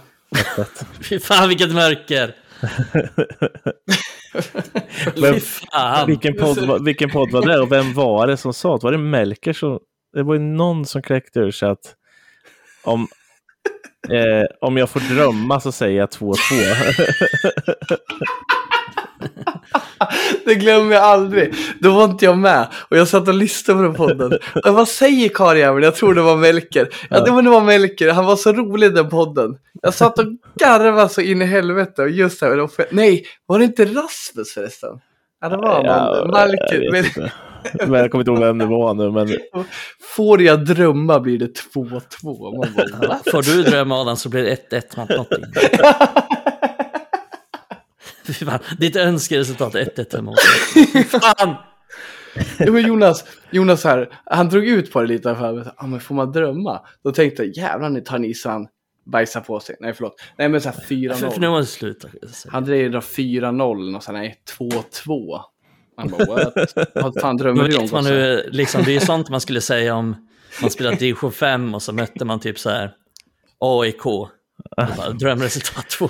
[0.57, 0.85] 1-1.
[1.09, 2.35] Fy fan vilket mörker!
[5.71, 6.07] Fan!
[6.07, 8.83] vilken, podd, var- vilken podd var det och vem var det som sa det?
[8.83, 9.79] Var det Melker som...
[10.13, 11.95] Det var ju någon som kläckte ur sig att
[12.83, 13.07] om,
[14.09, 16.35] eh, om jag får drömma så säger jag 2-2.
[20.45, 21.53] Det glömmer jag aldrig.
[21.79, 22.67] Då var inte jag med.
[22.89, 24.39] Och jag satt och lyssnade på den podden.
[24.65, 25.83] Och vad säger karljäveln?
[25.83, 26.89] Jag tror det var Melker.
[27.09, 28.11] Ja, det var, Melker.
[28.11, 29.57] Han var så rolig den podden.
[29.81, 30.25] Jag satt och
[30.59, 32.01] garvade så in i helvete.
[32.01, 32.59] Och just här.
[32.59, 34.89] och- Nej, var det inte Rasmus förresten?
[35.41, 36.49] Ja, det var Ja, man.
[36.49, 36.81] Melker.
[36.81, 37.29] jag Men.
[37.89, 39.11] Men jag kommer inte ihåg vem det var nu.
[39.11, 39.37] Men
[40.15, 42.57] får jag drömma blir det 2-2.
[42.57, 43.19] Man bara, va?
[43.31, 45.27] Får du drömma Adam så blir det 1-1 mot.
[48.27, 50.35] Fy fan, ditt önskeresultat är 1-1 mot
[50.73, 51.55] Fy fan!
[52.59, 55.35] Men Jonas, Jonas här, han drog ut på det lite.
[55.35, 56.81] För, ah, men får man drömma?
[57.03, 58.67] Då tänkte jag, jävlar nu tar ni så han
[59.11, 59.75] bajsar på sig.
[59.79, 60.21] Nej, förlåt.
[60.37, 61.49] Nej, men så här För, för nu 4-0.
[61.49, 62.07] måste sluta.
[62.47, 65.41] Han drev då 4-0 och sen nej, 2-2.
[65.97, 66.73] Han bara, what?
[66.95, 67.87] Vad fan drömmer du om?
[67.91, 70.27] man nu, liksom, det är ju sånt man skulle säga om
[70.61, 72.91] man spelar division 5 och så mötte man typ så här
[73.59, 74.03] AIK.
[74.97, 76.09] Bara, Drömresultat 2-2.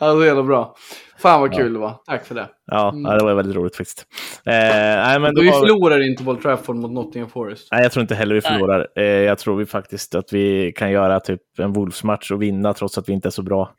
[0.00, 0.74] Ja, så jävla bra.
[1.18, 2.00] Fan vad kul det var.
[2.06, 2.48] Tack för det.
[2.66, 4.06] ja, ja, det var väldigt roligt faktiskt.
[4.46, 7.68] Eh, nej, men då vi har- förlorar inte Old Trafford mot Nottingham Forest.
[7.72, 8.86] Nej, jag tror inte heller vi förlorar.
[8.96, 12.98] Eh, jag tror vi faktiskt att vi kan göra typ en Wolves-match och vinna trots
[12.98, 13.70] att vi inte är så bra.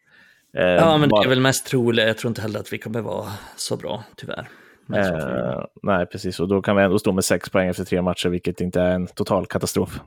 [0.57, 2.05] Eh, Ja, men det bara- är väl mest troligt.
[2.07, 4.47] Jag tror inte heller att vi kommer vara så bra, tyvärr.
[4.88, 6.39] Det- Eh, nej, precis.
[6.39, 8.91] Och då kan vi ändå stå med sex poäng efter tre matcher, vilket inte är
[8.91, 9.99] en total katastrof.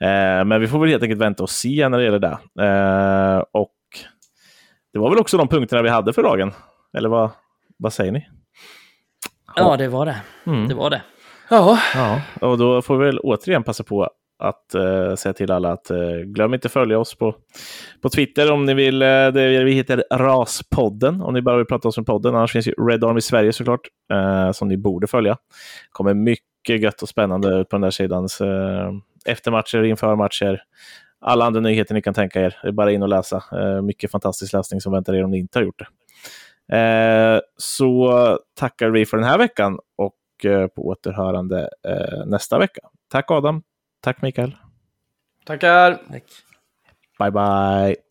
[0.00, 2.38] Eh, men vi får väl helt enkelt vänta och se när det gäller det.
[2.64, 3.70] Eh, och
[4.94, 6.52] det var väl också de punkterna vi hade för dagen?
[6.96, 7.30] Eller vad,
[7.76, 8.28] vad säger ni?
[9.56, 10.16] Ja, det var det.
[10.46, 10.68] Mm.
[10.68, 11.02] Det var det.
[11.50, 15.72] Ja, Ja, och då får vi väl återigen passa på att eh, säga till alla
[15.72, 17.34] att eh, glöm inte följa oss på,
[18.02, 19.02] på Twitter om ni vill.
[19.02, 22.34] Eh, det, vi heter Raspodden om ni bara vill prata om oss med podden.
[22.34, 23.80] Annars finns ju Red Army Sverige såklart,
[24.12, 25.36] eh, som ni borde följa.
[25.90, 28.28] kommer mycket gött och spännande ut på den där sidan.
[28.28, 28.90] Så, eh,
[29.24, 30.62] eftermatcher, inför matcher,
[31.24, 32.58] alla andra nyheter ni kan tänka er.
[32.62, 33.42] Det är bara in och läsa.
[33.52, 35.86] Eh, mycket fantastisk läsning som väntar er om ni inte har gjort det.
[36.76, 42.80] Eh, så tackar vi för den här veckan och eh, på återhörande eh, nästa vecka.
[43.10, 43.62] Tack Adam.
[44.00, 44.56] Tack Mikael.
[45.44, 45.98] tackar.
[46.10, 46.24] Tack.
[47.18, 48.03] Bye bye.